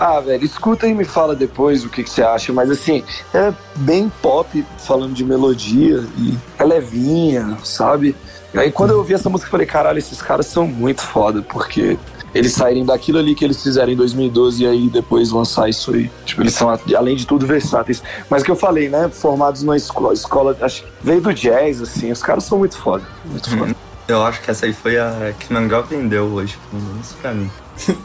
Ah, 0.01 0.19
velho, 0.19 0.43
escuta 0.43 0.89
e 0.89 0.95
me 0.95 1.05
fala 1.05 1.37
depois 1.37 1.85
o 1.85 1.91
que, 1.91 2.03
que 2.03 2.09
você 2.09 2.23
acha. 2.23 2.55
Mas 2.55 2.71
assim, 2.71 3.05
é 3.35 3.53
bem 3.77 4.11
pop, 4.23 4.65
falando 4.79 5.13
de 5.13 5.23
melodia. 5.23 6.03
E 6.17 6.35
é 6.59 6.65
levinha, 6.65 7.59
sabe? 7.63 8.17
E 8.55 8.59
aí 8.59 8.73
quando 8.73 8.93
eu 8.93 8.97
ouvi 8.97 9.13
essa 9.13 9.29
música, 9.29 9.49
eu 9.49 9.51
falei, 9.51 9.67
caralho, 9.67 9.99
esses 9.99 10.23
caras 10.23 10.47
são 10.47 10.67
muito 10.67 11.03
foda, 11.03 11.43
porque 11.43 11.99
eles 12.35 12.53
saírem 12.53 12.87
daquilo 12.87 13.19
ali 13.19 13.35
que 13.35 13.45
eles 13.45 13.63
fizeram 13.63 13.93
em 13.93 13.97
2012 13.97 14.65
e 14.65 14.67
aí 14.67 14.89
depois 14.89 15.31
lançar 15.33 15.69
isso 15.69 15.93
aí. 15.93 16.11
Tipo, 16.25 16.41
eles 16.41 16.55
são, 16.55 16.71
além 16.97 17.15
de 17.15 17.27
tudo, 17.27 17.47
versáteis. 17.47 18.03
Mas 18.31 18.41
o 18.41 18.45
que 18.47 18.51
eu 18.51 18.57
falei, 18.57 18.89
né? 18.89 19.11
Formados 19.13 19.63
numa 19.63 19.77
escola, 19.77 20.15
escola 20.15 20.57
acho 20.63 20.83
que 20.83 20.89
veio 21.03 21.21
do 21.21 21.35
jazz, 21.35 21.83
assim. 21.83 22.11
Os 22.11 22.23
caras 22.23 22.45
são 22.45 22.59
muito 22.59 22.79
foda. 22.79 23.05
Muito 23.27 23.51
foda. 23.51 23.77
Eu 24.09 24.25
acho 24.25 24.41
que 24.41 24.51
essa 24.51 24.65
aí 24.65 24.73
foi 24.73 24.99
a 24.99 25.35
que 25.39 25.53
melhor 25.53 25.83
vendeu 25.83 26.25
hoje, 26.25 26.59
pelo 26.71 26.83
menos 26.83 27.13
pra 27.21 27.33
mim. 27.33 27.51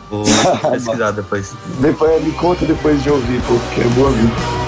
Vou 0.09 0.23
pesquisar 0.71 1.11
depois. 1.11 1.53
Depois 1.79 2.23
me 2.23 2.31
conta 2.33 2.65
depois 2.65 3.01
de 3.03 3.09
ouvir, 3.09 3.41
porque 3.47 3.81
é 3.81 3.87
boa 3.89 4.11
vida. 4.11 4.64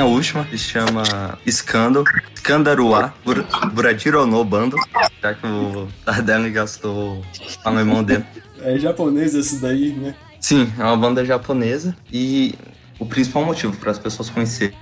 Minha 0.00 0.06
última 0.06 0.46
se 0.50 0.58
chama 0.58 1.38
Scandal, 1.48 2.04
Scandaruá, 2.36 3.12
Bur 3.24 3.44
Buradirono 3.72 4.42
Bando, 4.44 4.76
já 5.22 5.34
que 5.34 5.46
o 5.46 5.88
Tardelli 6.04 6.50
gastou 6.50 7.18
o 7.18 7.24
alemão 7.64 8.02
dele. 8.02 8.24
É 8.62 8.78
japonês 8.78 9.34
esse 9.34 9.60
daí, 9.60 9.92
né? 9.92 10.14
Sim, 10.40 10.72
é 10.78 10.82
uma 10.82 10.96
banda 10.96 11.24
japonesa 11.24 11.94
e 12.10 12.54
o 12.98 13.04
principal 13.04 13.44
motivo 13.44 13.76
para 13.76 13.90
as 13.90 13.98
pessoas 13.98 14.30
conhecerem 14.30 14.74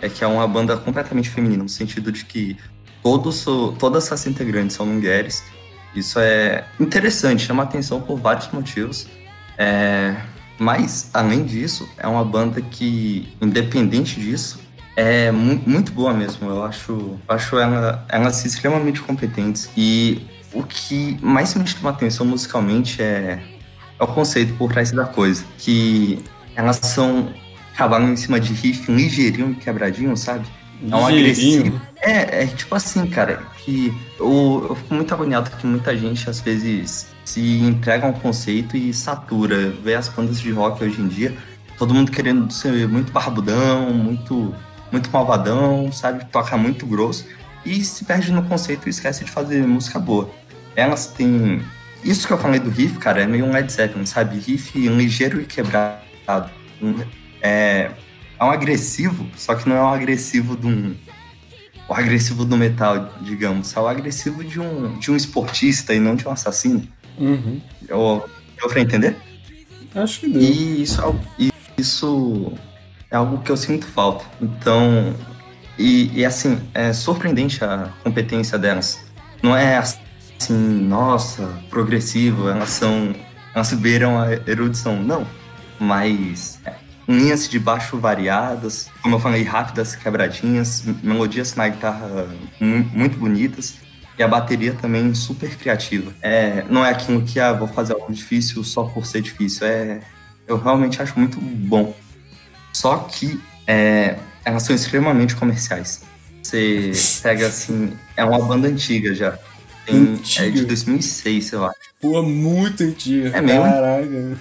é 0.00 0.08
que 0.08 0.24
é 0.24 0.26
uma 0.26 0.46
banda 0.48 0.76
completamente 0.76 1.30
feminina, 1.30 1.62
no 1.62 1.68
sentido 1.68 2.10
de 2.10 2.24
que 2.24 2.56
todos, 3.02 3.44
todas 3.78 4.10
as 4.10 4.26
integrantes 4.26 4.76
são 4.76 4.84
mulheres. 4.86 5.44
Isso 5.94 6.18
é 6.18 6.64
interessante, 6.78 7.46
chama 7.46 7.62
atenção 7.62 8.00
por 8.00 8.18
vários 8.18 8.48
motivos. 8.50 9.06
É, 9.56 10.16
mas, 10.58 11.10
além 11.14 11.44
disso, 11.44 11.88
é 11.98 12.06
uma 12.06 12.24
banda 12.24 12.60
que, 12.60 13.28
independente 13.40 14.20
disso, 14.20 14.60
é 14.96 15.30
mu- 15.30 15.62
muito 15.66 15.92
boa 15.92 16.12
mesmo. 16.12 16.48
Eu 16.50 16.64
acho, 16.64 17.16
acho 17.28 17.58
ela, 17.58 18.04
elas 18.08 18.44
extremamente 18.44 19.00
competentes. 19.00 19.70
E 19.76 20.22
o 20.52 20.62
que 20.62 21.16
mais 21.22 21.54
me 21.54 21.66
chama 21.66 21.90
atenção 21.90 22.26
musicalmente 22.26 23.00
é, 23.00 23.40
é 23.98 24.02
o 24.04 24.06
conceito 24.08 24.54
por 24.54 24.72
trás 24.72 24.90
da 24.90 25.04
coisa. 25.04 25.44
Que 25.58 26.18
elas 26.56 26.76
são. 26.82 27.32
trabalham 27.76 28.12
em 28.12 28.16
cima 28.16 28.40
de 28.40 28.52
riff 28.52 28.90
ligeirinho 28.90 29.52
e 29.52 29.54
quebradinho, 29.54 30.16
sabe? 30.16 30.44
É 30.90 30.94
um 30.96 31.08
Ligeirinho. 31.08 31.66
agressivo. 31.66 31.82
É, 32.00 32.42
é 32.42 32.46
tipo 32.46 32.74
assim, 32.74 33.06
cara, 33.06 33.42
que 33.64 33.92
eu, 34.18 34.66
eu 34.70 34.74
fico 34.74 34.94
muito 34.94 35.12
agoniado 35.14 35.50
que 35.50 35.66
muita 35.66 35.96
gente 35.96 36.28
às 36.30 36.40
vezes 36.40 37.06
se 37.28 37.40
entrega 37.58 38.06
um 38.06 38.12
conceito 38.12 38.74
e 38.74 38.92
satura. 38.94 39.70
Vê 39.84 39.94
as 39.94 40.08
bandas 40.08 40.40
de 40.40 40.50
rock 40.50 40.82
hoje 40.82 40.98
em 40.98 41.08
dia, 41.08 41.36
todo 41.76 41.92
mundo 41.92 42.10
querendo 42.10 42.50
ser 42.50 42.88
muito 42.88 43.12
barbudão, 43.12 43.92
muito, 43.92 44.54
muito 44.90 45.10
malvadão, 45.10 45.92
sabe? 45.92 46.24
Toca 46.24 46.56
muito 46.56 46.86
grosso 46.86 47.26
e 47.66 47.84
se 47.84 48.06
perde 48.06 48.32
no 48.32 48.42
conceito 48.44 48.86
e 48.86 48.90
esquece 48.90 49.26
de 49.26 49.30
fazer 49.30 49.62
música 49.66 49.98
boa. 49.98 50.30
Elas 50.74 51.08
têm. 51.08 51.62
Isso 52.02 52.26
que 52.26 52.32
eu 52.32 52.38
falei 52.38 52.60
do 52.60 52.70
riff, 52.70 52.98
cara, 52.98 53.22
é 53.22 53.26
meio 53.26 53.44
um 53.44 53.52
Led 53.52 53.70
Zeppelin, 53.70 54.06
sabe? 54.06 54.38
Riff 54.38 54.78
ligeiro 54.88 55.38
e 55.38 55.44
quebrado. 55.44 56.00
É, 57.42 57.90
é 58.40 58.44
um 58.44 58.50
agressivo, 58.50 59.28
só 59.36 59.54
que 59.54 59.68
não 59.68 59.76
é 59.76 59.82
um 59.82 59.88
agressivo 59.88 60.56
de 60.56 60.66
um. 60.66 60.96
O 61.86 61.92
agressivo 61.92 62.44
do 62.44 62.56
metal, 62.56 63.12
digamos. 63.20 63.76
É 63.76 63.80
o 63.80 63.86
agressivo 63.86 64.42
de 64.42 64.58
um, 64.58 64.98
de 64.98 65.10
um 65.10 65.16
esportista 65.16 65.92
e 65.92 66.00
não 66.00 66.14
de 66.14 66.26
um 66.26 66.30
assassino. 66.30 66.88
Uhum. 67.18 67.60
Eu, 67.88 68.28
deu 68.58 68.68
pra 68.68 68.80
entender? 68.80 69.16
Acho 69.94 70.20
que 70.20 70.28
deu. 70.28 70.40
E 70.42 70.82
isso, 70.82 71.00
é 71.00 71.04
algo- 71.04 71.20
isso 71.76 72.52
é 73.10 73.16
algo 73.16 73.38
que 73.42 73.50
eu 73.50 73.56
sinto 73.56 73.86
falta. 73.86 74.24
Então, 74.40 75.14
e, 75.78 76.10
e 76.20 76.24
assim, 76.24 76.60
é 76.74 76.92
surpreendente 76.92 77.64
a 77.64 77.90
competência 78.04 78.58
delas. 78.58 78.98
Não 79.42 79.56
é 79.56 79.76
assim, 79.78 80.54
nossa, 80.54 81.46
progressivo, 81.70 82.48
elas 82.48 82.70
são. 82.70 83.14
Elas 83.54 83.72
beiram 83.72 84.20
a 84.20 84.32
erudição. 84.32 85.02
Não. 85.02 85.26
Mas 85.80 86.58
é, 86.64 86.74
linhas 87.08 87.48
de 87.48 87.58
baixo 87.58 87.98
variadas, 87.98 88.90
como 89.02 89.14
eu 89.16 89.20
falei, 89.20 89.42
rápidas, 89.44 89.94
quebradinhas, 89.96 90.84
melodias 91.02 91.54
na 91.54 91.68
guitarra 91.68 92.26
mu- 92.60 92.84
muito 92.92 93.16
bonitas. 93.16 93.76
E 94.18 94.22
a 94.22 94.26
bateria 94.28 94.72
também 94.72 95.14
super 95.14 95.56
criativa. 95.56 96.12
É, 96.20 96.64
não 96.68 96.84
é 96.84 96.90
aquilo 96.90 97.22
que, 97.22 97.38
ah, 97.38 97.52
vou 97.52 97.68
fazer 97.68 97.92
algo 97.92 98.12
difícil 98.12 98.64
só 98.64 98.82
por 98.82 99.06
ser 99.06 99.22
difícil. 99.22 99.66
É, 99.66 100.00
eu 100.46 100.58
realmente 100.58 101.00
acho 101.00 101.16
muito 101.18 101.40
bom. 101.40 101.94
Só 102.72 102.98
que 102.98 103.40
é, 103.66 104.18
elas 104.44 104.64
são 104.64 104.74
extremamente 104.74 105.36
comerciais. 105.36 106.02
Você 106.42 106.92
pega 107.22 107.46
assim, 107.46 107.92
é 108.16 108.24
uma 108.24 108.40
banda 108.40 108.66
antiga 108.68 109.14
já. 109.14 109.38
Tem, 109.84 109.96
é 109.96 109.98
Antiga? 110.00 110.50
de 110.50 110.64
2006, 110.64 111.52
eu 111.52 111.64
acho. 111.64 111.76
Pô, 112.00 112.22
muito 112.22 112.82
antiga. 112.82 113.36
É 113.36 113.40
mesmo? 113.40 113.62
Caraca. 113.62 114.38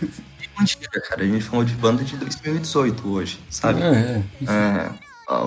Antiga, 0.60 1.02
cara. 1.02 1.24
A 1.24 1.28
gente 1.28 1.44
falou 1.44 1.64
de 1.64 1.74
banda 1.74 2.04
de 2.04 2.18
2018 2.18 3.08
hoje, 3.08 3.40
sabe? 3.50 3.82
É, 3.82 4.24
É, 4.48 4.90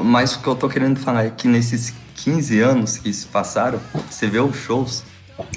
mas 0.04 0.34
o 0.34 0.40
que 0.40 0.46
eu 0.46 0.54
tô 0.54 0.68
querendo 0.68 0.98
falar 1.00 1.24
é 1.24 1.30
que 1.30 1.48
nesses 1.48 1.92
15 2.24 2.60
anos 2.60 2.98
que 2.98 3.12
se 3.12 3.26
passaram, 3.26 3.80
você 4.10 4.26
vê 4.26 4.38
os 4.40 4.56
shows, 4.56 5.02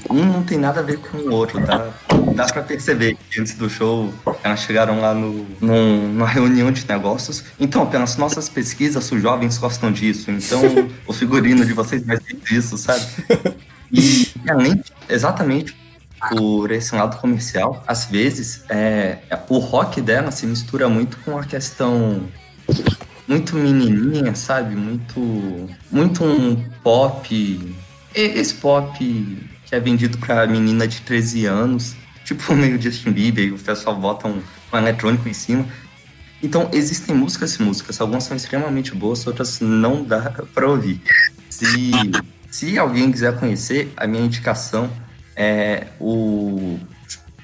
um 0.09 0.23
não 0.23 0.43
tem 0.43 0.57
nada 0.57 0.79
a 0.79 0.83
ver 0.83 0.97
com 0.97 1.17
o 1.17 1.31
outro, 1.33 1.59
tá? 1.65 1.89
Dá 2.35 2.45
pra 2.45 2.61
perceber 2.63 3.17
que 3.29 3.39
antes 3.39 3.55
do 3.55 3.69
show 3.69 4.13
elas 4.43 4.61
chegaram 4.61 5.01
lá 5.01 5.13
no, 5.13 5.45
num- 5.59 6.07
numa 6.13 6.27
reunião 6.27 6.71
de 6.71 6.87
negócios. 6.87 7.43
Então, 7.59 7.85
pelas 7.85 8.15
nossas 8.15 8.47
pesquisas, 8.47 9.11
os 9.11 9.21
jovens 9.21 9.57
gostam 9.57 9.91
disso. 9.91 10.31
Então, 10.31 10.61
o 11.05 11.11
figurino 11.13 11.65
de 11.65 11.73
vocês 11.73 12.05
vai 12.05 12.17
ser 12.17 12.35
disso, 12.37 12.77
sabe? 12.77 13.05
E, 13.91 14.31
além, 14.49 14.81
exatamente 15.09 15.75
por 16.29 16.71
esse 16.71 16.95
lado 16.95 17.17
comercial, 17.17 17.83
às 17.85 18.05
vezes, 18.05 18.63
é, 18.69 19.17
o 19.49 19.57
rock 19.57 19.99
dela 20.01 20.31
se 20.31 20.45
mistura 20.47 20.87
muito 20.87 21.17
com 21.25 21.37
a 21.37 21.43
questão 21.43 22.23
muito 23.27 23.55
menininha, 23.55 24.35
sabe? 24.35 24.75
Muito, 24.75 25.69
muito 25.91 26.23
um 26.23 26.55
pop. 26.83 27.75
Esse 28.13 28.53
pop 28.55 28.97
que 28.97 29.75
é 29.75 29.79
vendido 29.79 30.17
pra 30.17 30.45
menina 30.45 30.87
de 30.87 31.01
13 31.01 31.45
anos, 31.45 31.95
tipo 32.25 32.53
meio 32.55 32.81
Justin 32.81 33.11
Bieber, 33.11 33.53
o 33.53 33.59
pessoal 33.59 33.95
bota 33.95 34.27
um, 34.27 34.41
um 34.71 34.77
eletrônico 34.77 35.27
em 35.27 35.33
cima. 35.33 35.65
Então, 36.41 36.69
existem 36.73 37.15
músicas 37.15 37.55
e 37.55 37.61
músicas. 37.61 38.01
Algumas 38.01 38.25
são 38.25 38.35
extremamente 38.35 38.93
boas, 38.93 39.25
outras 39.25 39.61
não 39.61 40.03
dá 40.03 40.29
pra 40.53 40.67
ouvir. 40.67 41.01
Se, 41.49 41.91
se 42.51 42.77
alguém 42.77 43.11
quiser 43.11 43.39
conhecer, 43.39 43.93
a 43.95 44.05
minha 44.05 44.25
indicação 44.25 44.91
é 45.35 45.87
o, 45.99 46.77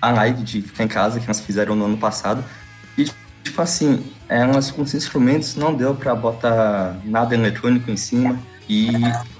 a 0.01 0.11
live 0.11 0.43
de 0.43 0.61
Ficar 0.61 0.83
em 0.83 0.87
Casa, 0.87 1.19
que 1.19 1.27
nós 1.27 1.39
fizeram 1.39 1.75
no 1.75 1.85
ano 1.85 1.97
passado. 1.97 2.43
Tipo 3.49 3.63
assim, 3.63 4.05
é, 4.27 4.45
nós 4.45 4.69
com 4.69 4.83
os 4.83 4.93
instrumentos 4.93 5.55
não 5.55 5.73
deu 5.73 5.95
pra 5.95 6.13
botar 6.13 6.99
nada 7.03 7.33
eletrônico 7.33 7.89
em 7.89 7.97
cima. 7.97 8.39
E 8.69 8.91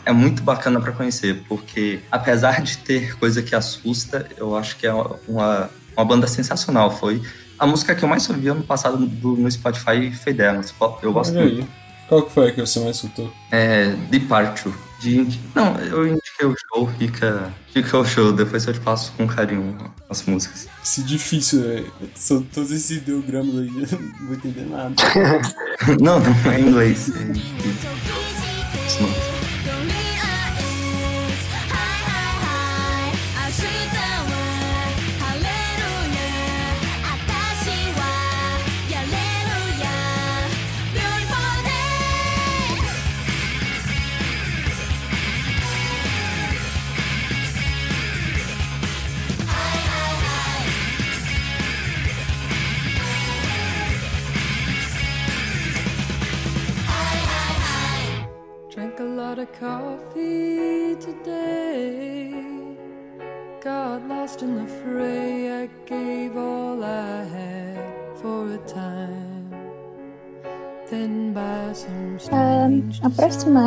é 0.04 0.12
muito 0.12 0.42
bacana 0.42 0.82
para 0.82 0.92
conhecer, 0.92 1.44
porque 1.48 2.00
apesar 2.12 2.64
de 2.64 2.80
ter 2.80 3.16
coisa 3.20 3.44
que 3.44 3.54
assusta, 3.54 4.28
eu 4.36 4.58
acho 4.58 4.76
que 4.78 4.88
é 4.88 4.92
uma, 5.28 5.70
uma 5.96 6.06
banda 6.06 6.26
sensacional. 6.26 6.90
Foi 6.90 7.22
a 7.60 7.68
música 7.68 7.94
que 7.94 8.04
eu 8.04 8.10
mais 8.10 8.28
ouvi 8.28 8.48
ano 8.48 8.64
passado 8.64 9.06
do, 9.06 9.38
no 9.38 9.52
Spotify 9.52 10.12
foi 10.12 10.34
dela. 10.34 10.60
Eu 11.04 11.14
gosto 11.14 11.38
Olha 11.38 11.46
aí. 11.46 11.54
muito. 11.58 11.70
Qual 12.08 12.24
que 12.24 12.32
foi 12.32 12.50
a 12.50 12.52
que 12.52 12.60
você 12.60 12.80
mais 12.80 12.96
escutou? 12.96 13.32
É 13.52 13.90
Departure. 14.10 14.74
De, 15.00 15.40
não, 15.54 15.76
eu 15.78 16.20
indiquei 16.40 16.46
o 16.46 16.56
show, 16.56 16.88
fica, 16.98 17.54
fica 17.74 17.98
o 17.98 18.06
show. 18.06 18.32
Depois 18.32 18.66
eu 18.66 18.74
te 18.74 18.80
passo 18.80 19.12
com 19.14 19.28
carinho 19.28 19.76
as 20.10 20.24
músicas. 20.24 20.68
Esse 20.84 21.04
difícil, 21.04 21.62
né? 21.62 21.86
São 22.16 22.42
todos 22.42 22.72
esses 22.72 22.98
ideogramas 22.98 23.56
aí, 23.58 23.68
eu 23.68 24.00
não 24.00 24.28
vou 24.28 24.36
entender 24.36 24.66
nada. 24.66 24.96
não, 26.00 26.20
não 26.20 26.52
é 26.52 26.60
em 26.60 26.68
inglês. 26.68 27.10
É, 27.10 28.88
Isso 28.88 29.02
não. 29.02 29.29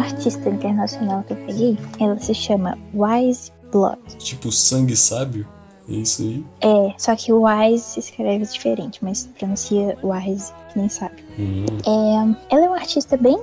Artista 0.03 0.49
internacional 0.49 1.23
que 1.23 1.33
eu 1.33 1.37
peguei, 1.47 1.79
ela 1.99 2.19
se 2.19 2.35
chama 2.35 2.79
Wise 2.95 3.53
Blood. 3.71 4.01
Tipo, 4.19 4.53
sangue 4.53 4.97
sábio? 4.97 5.47
É 5.89 5.93
isso 5.93 6.23
aí? 6.23 6.45
É, 6.61 6.95
só 6.97 7.17
que 7.17 7.33
o 7.33 7.43
Wise 7.43 7.85
se 7.85 8.01
escreve 8.01 8.45
diferente, 8.45 9.03
mas 9.03 9.29
pronuncia 9.39 9.97
Wise, 10.03 10.53
que 10.73 10.79
nem 10.79 10.89
sabe. 10.89 11.25
Hum. 11.39 11.67
É, 11.87 12.55
ela 12.55 12.67
é 12.67 12.69
uma 12.69 12.77
artista 12.77 13.17
bem 13.17 13.37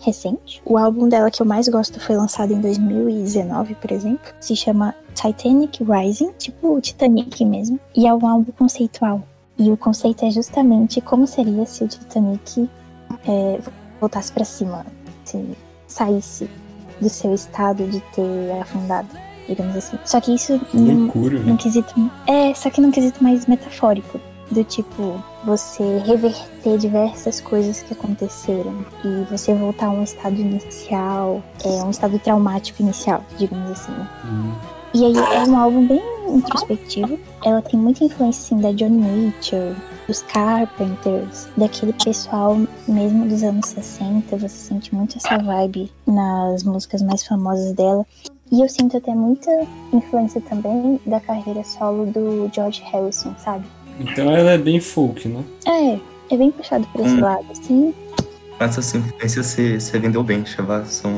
recente. 0.00 0.62
O 0.64 0.78
álbum 0.78 1.08
dela 1.08 1.30
que 1.30 1.40
eu 1.40 1.46
mais 1.46 1.68
gosto 1.68 1.98
foi 2.00 2.16
lançado 2.16 2.52
em 2.52 2.60
2019, 2.60 3.74
por 3.76 3.92
exemplo. 3.92 4.32
Se 4.40 4.54
chama 4.54 4.94
Titanic 5.14 5.82
Rising, 5.82 6.32
tipo 6.38 6.76
o 6.76 6.80
Titanic 6.80 7.44
mesmo. 7.44 7.78
E 7.96 8.06
é 8.06 8.14
um 8.14 8.26
álbum 8.26 8.52
conceitual. 8.52 9.22
E 9.58 9.70
o 9.70 9.76
conceito 9.76 10.24
é 10.24 10.30
justamente 10.30 11.00
como 11.00 11.26
seria 11.26 11.66
se 11.66 11.82
o 11.82 11.88
Titanic 11.88 12.70
é, 13.26 13.58
voltasse 14.00 14.30
pra 14.30 14.44
cima, 14.44 14.86
se 15.28 15.56
saísse 15.86 16.48
do 17.00 17.08
seu 17.08 17.34
estado 17.34 17.86
de 17.86 18.00
ter 18.14 18.60
afundado, 18.60 19.08
digamos 19.48 19.76
assim. 19.76 19.98
Só 20.04 20.20
que 20.20 20.34
isso 20.34 20.60
num, 20.72 21.06
né? 21.06 21.56
quesito. 21.58 21.94
É, 22.26 22.52
só 22.54 22.70
que 22.70 22.80
num 22.80 22.90
quesito 22.90 23.22
mais 23.22 23.46
metafórico. 23.46 24.20
Do 24.50 24.64
tipo, 24.64 25.22
você 25.44 25.98
reverter 26.06 26.78
diversas 26.78 27.38
coisas 27.38 27.82
que 27.82 27.92
aconteceram 27.92 28.82
e 29.04 29.30
você 29.30 29.52
voltar 29.52 29.88
a 29.88 29.90
um 29.90 30.02
estado 30.02 30.40
inicial, 30.40 31.42
é 31.62 31.68
um 31.84 31.90
estado 31.90 32.18
traumático 32.18 32.80
inicial, 32.80 33.22
digamos 33.36 33.70
assim. 33.72 33.92
Hum. 34.24 34.54
E 34.94 35.04
aí 35.04 35.16
é 35.34 35.44
um 35.44 35.54
álbum 35.54 35.86
bem 35.86 36.02
introspectivo. 36.28 37.18
Ela 37.44 37.60
tem 37.60 37.78
muita 37.78 38.04
influência 38.04 38.56
assim, 38.56 38.62
da 38.62 38.72
Johnny 38.72 38.96
Mitchell, 38.96 39.74
dos 40.08 40.22
Carpenters, 40.22 41.46
daquele 41.56 41.92
pessoal 41.92 42.56
mesmo 42.88 43.28
dos 43.28 43.42
anos 43.42 43.68
60. 43.68 44.36
Você 44.38 44.48
sente 44.48 44.94
muito 44.94 45.18
essa 45.18 45.36
vibe 45.38 45.92
nas 46.06 46.64
músicas 46.64 47.02
mais 47.02 47.24
famosas 47.24 47.72
dela. 47.74 48.04
E 48.50 48.62
eu 48.62 48.68
sinto 48.68 48.96
até 48.96 49.14
muita 49.14 49.50
influência 49.92 50.40
também 50.40 50.98
da 51.04 51.20
carreira 51.20 51.62
solo 51.62 52.06
do 52.06 52.50
George 52.52 52.82
Harrison, 52.90 53.34
sabe? 53.38 53.66
Então 54.00 54.30
ela 54.34 54.52
é 54.52 54.58
bem 54.58 54.80
folk, 54.80 55.28
né? 55.28 55.44
É, 55.66 56.34
é 56.34 56.38
bem 56.38 56.50
puxado 56.50 56.86
por 56.92 57.02
esse 57.04 57.14
Hum. 57.14 57.20
lado, 57.20 57.44
assim. 57.50 57.94
Com 58.56 58.64
essas 58.64 58.94
influências 58.94 59.46
você, 59.46 59.78
você 59.78 59.98
vendeu 59.98 60.22
bem, 60.22 60.46
Chava. 60.46 60.84
São 60.86 61.12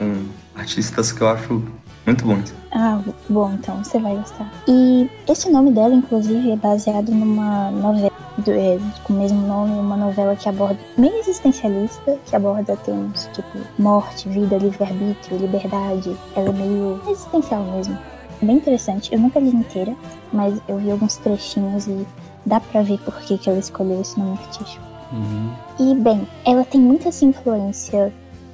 um, 0.00 0.26
artistas 0.56 1.12
que 1.12 1.20
eu 1.20 1.28
acho 1.28 1.62
muito 2.08 2.24
bons. 2.24 2.54
Ah, 2.72 3.00
bom, 3.28 3.52
então 3.52 3.82
você 3.82 3.98
vai 3.98 4.16
gostar. 4.16 4.50
E 4.66 5.08
esse 5.28 5.50
nome 5.50 5.72
dela, 5.72 5.94
inclusive, 5.94 6.50
é 6.50 6.56
baseado 6.56 7.10
numa 7.10 7.70
novela 7.70 8.12
do, 8.38 8.50
é, 8.50 8.78
com 9.04 9.12
o 9.12 9.16
mesmo 9.16 9.46
nome, 9.46 9.78
uma 9.78 9.96
novela 9.96 10.34
que 10.36 10.48
aborda 10.48 10.78
meio 10.96 11.14
existencialista, 11.16 12.18
que 12.24 12.34
aborda 12.34 12.76
temas 12.76 13.28
tipo 13.32 13.58
morte, 13.78 14.28
vida, 14.28 14.56
livre-arbítrio, 14.56 15.38
liberdade. 15.38 16.16
Ela 16.34 16.48
é 16.48 16.52
meio 16.52 17.00
existencial 17.08 17.62
mesmo. 17.64 17.98
É 18.40 18.46
bem 18.46 18.56
interessante. 18.56 19.12
Eu 19.12 19.20
nunca 19.20 19.40
li 19.40 19.50
inteira, 19.50 19.94
mas 20.32 20.60
eu 20.68 20.78
vi 20.78 20.90
alguns 20.90 21.16
trechinhos 21.16 21.86
e 21.86 22.06
dá 22.46 22.60
pra 22.60 22.82
ver 22.82 22.98
por 23.00 23.14
que, 23.20 23.36
que 23.36 23.50
ela 23.50 23.58
escolheu 23.58 24.00
esse 24.00 24.18
nome 24.18 24.38
artístico. 24.38 24.84
Uhum. 25.12 25.52
E, 25.78 25.94
bem, 25.94 26.28
ela 26.44 26.64
tem 26.64 26.80
muita 26.80 27.08
essa 27.08 27.24
influência 27.24 28.12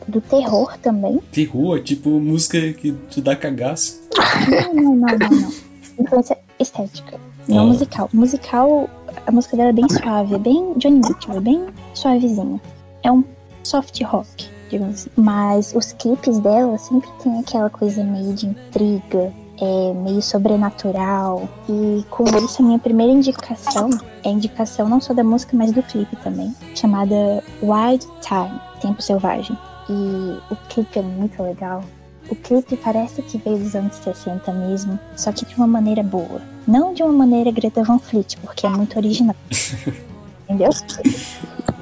do 0.09 0.21
terror 0.21 0.77
também. 0.79 1.19
Terror, 1.33 1.79
é 1.79 1.81
tipo 1.81 2.09
música 2.21 2.61
que 2.75 2.93
te 3.11 3.21
dá 3.21 3.35
cagaço. 3.37 4.01
Não, 4.49 4.75
não, 4.75 4.97
não, 4.97 5.19
não, 5.19 5.31
não. 5.41 5.53
Influência 5.99 6.37
estética, 6.59 7.19
não 7.49 7.59
Ah. 7.61 7.65
musical. 7.67 8.09
Musical, 8.13 8.91
a 9.27 9.31
música 9.33 9.57
dela 9.57 9.69
é 9.71 9.73
bem 9.73 9.89
suave, 9.89 10.35
é 10.35 10.39
bem 10.39 10.73
Johnny 10.77 10.97
Mitchell, 11.07 11.37
é 11.37 11.41
bem 11.41 11.67
suavezinha. 11.95 12.61
É 13.03 13.11
um 13.13 13.23
soft 13.63 14.01
rock, 14.03 14.49
digamos 14.71 14.95
assim. 15.01 15.11
Mas 15.17 15.73
os 15.75 15.93
clipes 15.93 16.39
dela 16.41 16.77
sempre 16.79 17.09
tem 17.23 17.39
aquela 17.39 17.71
coisa 17.71 18.03
meio 18.03 18.33
de 18.35 18.47
intriga, 18.47 19.33
é 19.61 19.93
meio 19.95 20.21
sobrenatural. 20.21 21.49
E 21.69 22.05
com 22.11 22.25
isso, 22.45 22.61
a 22.63 22.65
minha 22.65 22.79
primeira 22.79 23.13
indicação 23.13 23.91
é 24.25 24.29
a 24.29 24.33
indicação 24.33 24.89
não 24.89 25.01
só 25.01 25.15
da 25.15 25.23
música, 25.23 25.57
mas 25.57 25.71
do 25.73 25.83
clipe 25.83 26.17
também, 26.17 26.55
chamada 26.75 27.43
Wild 27.63 28.07
Time, 28.21 28.61
Tempo 28.81 29.01
Selvagem. 29.03 29.57
E 29.89 30.39
o 30.51 30.57
clipe 30.69 30.99
é 30.99 31.03
muito 31.03 31.43
legal. 31.43 31.85
O 32.31 32.35
clipe 32.35 32.77
parece 32.77 33.21
que 33.23 33.37
veio 33.39 33.59
dos 33.59 33.75
anos 33.75 33.97
60 33.97 34.51
mesmo, 34.53 34.99
só 35.15 35.31
que 35.31 35.45
de 35.45 35.55
uma 35.57 35.67
maneira 35.67 36.03
boa. 36.03 36.41
Não 36.67 36.95
de 36.95 37.03
uma 37.03 37.13
maneira 37.13 37.51
Greta 37.51 37.83
Van 37.83 37.99
Fleet, 37.99 38.37
porque 38.41 38.67
é 38.67 38.71
muito 38.71 38.97
original. 38.97 39.37
Entendeu? 40.49 40.71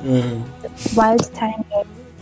Uhum. 0.05 0.43
Wild 0.97 1.31
Time 1.31 1.65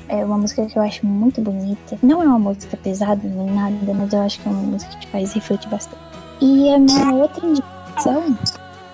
é, 0.09 0.21
é 0.21 0.25
uma 0.25 0.37
música 0.37 0.67
que 0.67 0.79
eu 0.79 0.83
acho 0.83 1.07
muito 1.07 1.41
bonita. 1.41 1.99
Não 2.03 2.23
é 2.23 2.27
uma 2.27 2.39
música 2.39 2.77
pesada 2.77 3.21
nem 3.25 3.51
nada, 3.51 3.95
mas 3.95 4.13
eu 4.13 4.21
acho 4.21 4.41
que 4.41 4.49
é 4.49 4.51
uma 4.53 4.63
música 4.63 4.91
que 4.93 5.01
te 5.01 5.07
faz 5.09 5.33
refletir 5.33 5.69
bastante. 5.71 6.03
E 6.41 6.73
a 6.73 6.79
minha 6.79 7.13
outra 7.15 7.47
indicação 7.47 8.37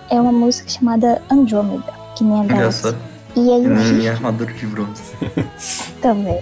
é 0.09 0.19
uma 0.19 0.31
música 0.31 0.69
chamada 0.69 1.21
Andromeda, 1.29 1.93
que 2.15 2.23
nem 2.23 2.41
a 2.41 2.45
Galáxia. 2.45 2.95
E 3.37 3.51
aí 3.51 3.61
minha 3.93 4.11
armadura 4.11 4.51
de 4.51 4.65
bronze. 4.65 5.03
também. 6.01 6.39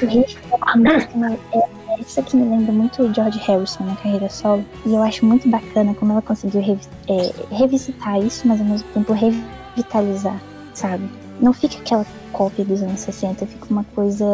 Música 0.00 0.76
me- 0.76 1.38
é 1.52 2.00
essa 2.00 2.22
que 2.22 2.36
me 2.36 2.48
lembra 2.48 2.72
muito 2.72 3.02
o 3.02 3.12
George 3.14 3.38
Harrison 3.40 3.84
na 3.84 3.96
carreira 3.96 4.28
solo. 4.28 4.64
E 4.86 4.94
eu 4.94 5.02
acho 5.02 5.24
muito 5.26 5.48
bacana 5.48 5.94
como 5.94 6.12
ela 6.12 6.22
conseguiu 6.22 6.60
revi- 6.60 6.86
é, 7.08 7.32
revisitar 7.54 8.20
isso, 8.20 8.46
mas 8.46 8.60
ao 8.60 8.66
mesmo 8.66 8.88
tempo 8.94 9.12
revitalizar, 9.12 10.40
sabe? 10.74 11.08
Não 11.40 11.52
fica 11.52 11.76
aquela 11.78 12.06
cópia 12.32 12.64
dos 12.64 12.82
anos 12.82 13.00
60, 13.00 13.46
fica 13.46 13.66
uma 13.70 13.84
coisa. 13.94 14.24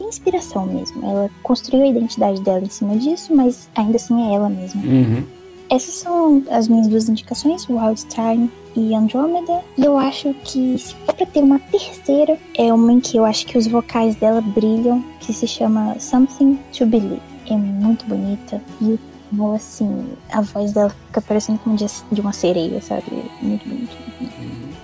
inspiração 0.00 0.66
mesmo. 0.66 1.04
Ela 1.08 1.30
construiu 1.42 1.84
a 1.84 1.88
identidade 1.88 2.40
dela 2.42 2.60
em 2.60 2.68
cima 2.68 2.96
disso, 2.96 3.34
mas 3.34 3.68
ainda 3.74 3.96
assim 3.96 4.30
é 4.30 4.34
ela 4.34 4.48
mesma. 4.48 4.82
Uhum. 4.82 5.24
Essas 5.68 5.94
são 5.96 6.42
as 6.50 6.68
minhas 6.68 6.86
duas 6.88 7.08
indicações, 7.08 7.68
Wild 7.68 8.04
Time 8.06 8.50
e 8.76 8.94
Andromeda. 8.94 9.60
E 9.76 9.84
eu 9.84 9.98
acho 9.98 10.32
que 10.44 10.78
se 10.78 10.94
for 10.94 11.14
pra 11.14 11.26
ter 11.26 11.40
uma 11.40 11.58
terceira, 11.58 12.38
é 12.56 12.72
uma 12.72 12.92
em 12.92 13.00
que 13.00 13.16
eu 13.16 13.24
acho 13.24 13.46
que 13.46 13.58
os 13.58 13.66
vocais 13.66 14.14
dela 14.16 14.40
brilham, 14.40 15.04
que 15.20 15.32
se 15.32 15.46
chama 15.46 15.96
Something 15.98 16.58
to 16.76 16.86
Believe. 16.86 17.20
É 17.50 17.56
muito 17.56 18.04
bonita. 18.06 18.60
E 18.80 18.84
o 18.84 18.98
Então, 19.32 19.54
assim, 19.54 20.06
a 20.30 20.40
voz 20.40 20.72
dela 20.72 20.88
fica 21.08 21.20
parecendo 21.20 21.58
como 21.58 21.76
de, 21.76 22.20
uma 22.20 22.32
sereia, 22.32 22.80
sabe? 22.80 23.02
Muito 23.42 23.68
bonito. 23.68 23.96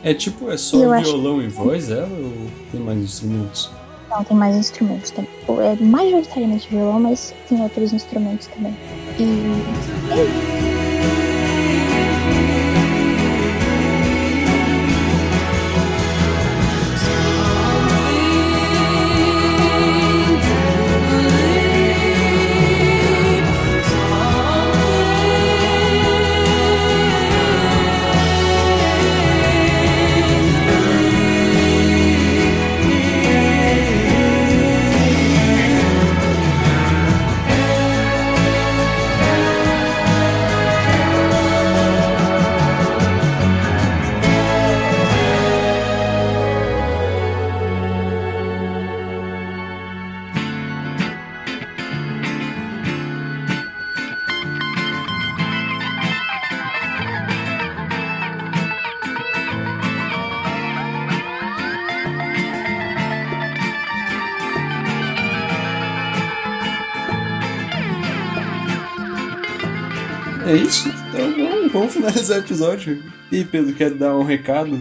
É 0.03 0.13
tipo, 0.13 0.51
é 0.51 0.57
só 0.57 0.77
Eu 0.79 0.93
acho- 0.93 1.13
violão 1.13 1.41
e 1.41 1.49
voz 1.49 1.91
ela 1.91 2.09
ou 2.09 2.33
tem 2.73 2.81
mais 2.81 2.99
instrumentos? 2.99 3.71
Não, 4.11 4.23
tem 4.25 4.37
mais 4.37 4.57
instrumentos 4.57 5.11
também. 5.13 5.31
É 5.49 5.83
majoritariamente 5.83 6.69
violão, 6.69 6.99
mas 7.01 7.33
tem 7.49 7.63
outros 7.63 7.93
instrumentos 7.93 8.47
também. 8.49 8.77
E. 9.19 9.23
É 10.11 10.72
isso? 70.57 70.89
Então 70.89 71.33
vamos, 71.37 71.73
vamos 71.73 71.93
finalizar 71.93 72.39
o 72.39 72.41
episódio. 72.41 73.03
E 73.31 73.45
Pedro, 73.45 73.75
quer 73.75 73.91
dar 73.91 74.17
um 74.17 74.25
recado 74.25 74.79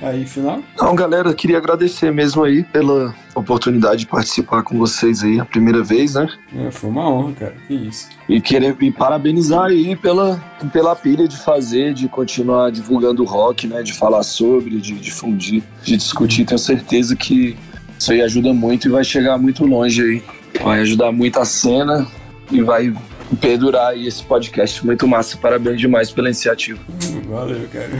aí 0.00 0.26
final? 0.26 0.62
Então, 0.74 0.94
galera, 0.94 1.32
queria 1.32 1.58
agradecer 1.58 2.12
mesmo 2.12 2.42
aí 2.42 2.64
pela 2.64 3.14
oportunidade 3.34 4.00
de 4.00 4.06
participar 4.06 4.62
com 4.62 4.76
vocês 4.76 5.22
aí, 5.22 5.38
a 5.38 5.44
primeira 5.44 5.82
vez, 5.82 6.14
né? 6.14 6.28
É, 6.56 6.70
foi 6.70 6.90
uma 6.90 7.08
honra, 7.08 7.32
cara. 7.32 7.54
Que 7.66 7.74
isso. 7.74 8.08
E 8.28 8.40
querer 8.40 8.76
e 8.80 8.90
parabenizar 8.90 9.66
aí 9.66 9.94
pela, 9.94 10.42
pela 10.72 10.96
pilha 10.96 11.28
de 11.28 11.36
fazer, 11.36 11.94
de 11.94 12.08
continuar 12.08 12.70
divulgando 12.70 13.22
o 13.22 13.26
rock, 13.26 13.66
né? 13.66 13.82
De 13.82 13.92
falar 13.92 14.22
sobre, 14.22 14.80
de 14.80 14.94
difundir, 14.94 15.62
de 15.82 15.96
discutir. 15.96 16.44
Tenho 16.44 16.58
certeza 16.58 17.14
que 17.14 17.56
isso 17.98 18.12
aí 18.12 18.20
ajuda 18.20 18.52
muito 18.52 18.88
e 18.88 18.90
vai 18.90 19.04
chegar 19.04 19.38
muito 19.38 19.64
longe 19.64 20.02
aí. 20.02 20.22
Vai 20.62 20.80
ajudar 20.80 21.12
muito 21.12 21.38
a 21.38 21.44
cena 21.44 22.06
e 22.50 22.60
vai 22.62 22.92
perdurar 23.40 23.88
aí 23.88 24.06
esse 24.06 24.22
podcast 24.22 24.84
muito 24.84 25.06
massa. 25.08 25.36
Parabéns 25.36 25.80
demais 25.80 26.10
pela 26.10 26.28
iniciativa. 26.28 26.78
Valeu, 27.28 27.66
cara. 27.72 27.90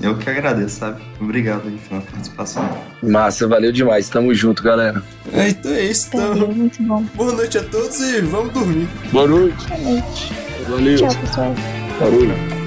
Eu 0.00 0.16
que 0.16 0.28
agradeço, 0.30 0.78
sabe? 0.80 1.02
Obrigado 1.20 1.68
aí 1.68 1.78
pela 1.88 2.00
participação. 2.00 2.68
Massa, 3.02 3.46
valeu 3.48 3.72
demais. 3.72 4.08
Tamo 4.08 4.34
junto, 4.34 4.62
galera. 4.62 5.02
É, 5.32 5.48
então 5.48 5.72
é 5.72 5.84
isso. 5.84 6.10
Valeu, 6.12 6.34
Então, 6.34 6.48
muito 6.54 6.82
bom. 6.82 7.02
boa 7.14 7.32
noite 7.32 7.58
a 7.58 7.62
todos 7.64 8.00
e 8.00 8.20
vamos 8.22 8.52
dormir. 8.52 8.88
Boa 9.12 9.26
noite. 9.26 9.66
Boa 9.68 9.80
noite. 9.80 10.32
Valeu. 10.68 10.96
Tchau, 10.96 11.20
pessoal. 11.20 11.54
Barulho. 12.00 12.61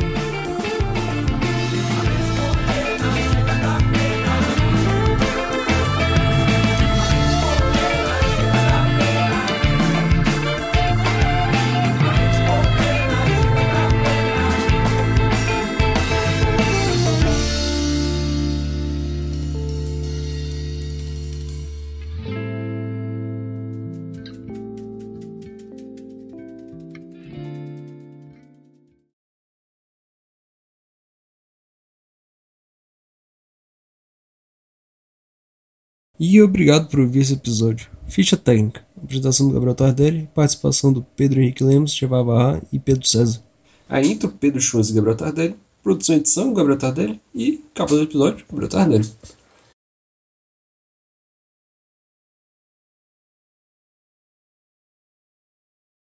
E 36.18 36.42
obrigado 36.42 36.88
por 36.88 37.02
ouvir 37.02 37.20
esse 37.20 37.34
episódio. 37.34 37.90
Ficha 38.08 38.38
técnica. 38.38 38.86
Apresentação 38.96 39.48
do 39.48 39.54
Gabriel 39.54 39.76
Tardelli, 39.76 40.30
participação 40.34 40.94
do 40.94 41.04
Pedro 41.04 41.42
Henrique 41.42 41.64
Lemos, 41.64 41.94
Chevá 41.94 42.24
Barra 42.24 42.62
e 42.72 42.80
Pedro 42.80 43.06
César. 43.06 43.44
A 43.90 44.02
intro, 44.02 44.30
Pedro 44.30 44.62
Schwartz 44.62 44.90
e 44.90 44.94
Gabriel 44.94 45.18
Tardelli. 45.18 45.60
Produção 45.84 46.16
e 46.16 46.20
edição, 46.20 46.54
Gabriel 46.54 46.80
Tardelli. 46.80 47.22
E 47.34 47.58
capa 47.74 47.94
do 47.94 48.04
episódio, 48.04 48.46
Gabriel 48.50 48.70
Tardelli. 48.70 49.06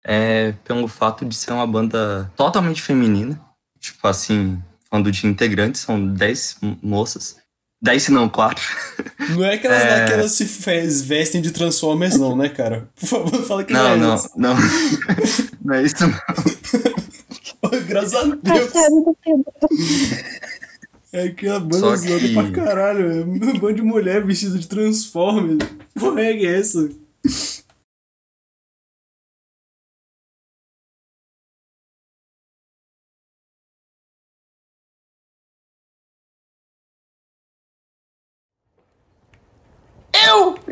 É 0.05 0.53
pelo 0.63 0.88
fato 0.88 1.25
de 1.25 1.35
ser 1.35 1.51
uma 1.51 1.67
banda 1.67 2.31
totalmente 2.38 2.81
feminina. 2.81 3.39
Tipo 3.77 4.07
assim, 4.07 4.57
falando 4.89 5.12
de 5.12 5.27
integrantes, 5.27 5.81
são 5.81 6.13
10 6.13 6.59
moças. 6.81 7.38
10 7.81 8.09
não, 8.09 8.27
4. 8.27 8.63
Não 9.29 9.43
é 9.45 9.53
aquelas 9.53 9.81
É. 9.81 9.99
lá 10.01 10.05
que 10.05 10.11
elas 10.13 10.31
se 10.33 10.45
fez- 10.45 11.01
vestem 11.01 11.41
de 11.41 11.51
Transformers, 11.51 12.17
não, 12.17 12.35
né, 12.35 12.49
cara? 12.49 12.89
Por 12.99 13.07
favor, 13.07 13.43
fala 13.45 13.63
que 13.63 13.71
Não, 13.71 13.87
é 13.87 13.95
não, 13.95 14.15
isso. 14.15 14.29
não. 14.35 14.55
Não 15.63 15.73
é 15.75 15.83
isso 15.83 15.95
não. 16.01 16.13
Graças 17.87 18.13
a 18.15 18.23
Deus. 18.23 18.37
Do 18.39 19.17
Pedro. 19.23 19.45
É 21.11 21.23
aquela 21.23 21.59
banda 21.59 21.79
Só 21.79 21.95
zoada 21.95 22.19
que- 22.19 22.33
pra 22.33 22.51
caralho. 22.51 23.11
É 23.11 23.23
um 23.23 23.59
bando 23.59 23.75
de 23.75 23.81
mulher 23.81 24.25
vestida 24.25 24.57
de 24.57 24.67
Transformers. 24.67 25.59
Porra, 25.97 26.21
é 26.21 26.33
que 26.37 26.45
é 26.47 26.59
essa? 26.59 26.89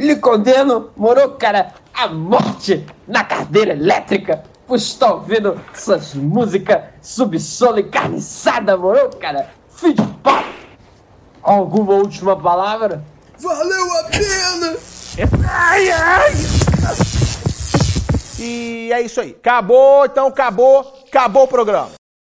Lhe 0.08 0.15
condeno, 0.15 0.91
moro, 0.96 1.32
cara, 1.32 1.74
à 1.93 2.08
morte 2.08 2.86
na 3.08 3.24
cadeira 3.24 3.74
elétrica 3.74 4.43
por 4.65 4.78
estar 4.78 5.13
ouvindo 5.13 5.60
essas 5.74 6.13
músicas 6.13 6.82
subsolo 7.02 7.80
e 7.80 7.84
carniçada, 7.84 8.78
moro, 8.78 9.10
cara? 9.17 9.50
Filho 9.70 9.93
de 9.93 10.08
pau! 10.24 10.43
Alguma 11.43 11.93
última 11.93 12.36
palavra? 12.36 13.04
Valeu 13.39 14.00
a 14.00 14.04
pena! 14.06 14.78
Ai, 15.50 15.91
ai! 15.91 16.34
E 18.39 18.91
é 18.93 19.02
isso 19.02 19.20
aí. 19.20 19.32
Acabou, 19.32 20.06
então 20.06 20.28
acabou, 20.28 21.04
acabou 21.08 21.43
o 21.43 21.48
programa. 21.48 21.91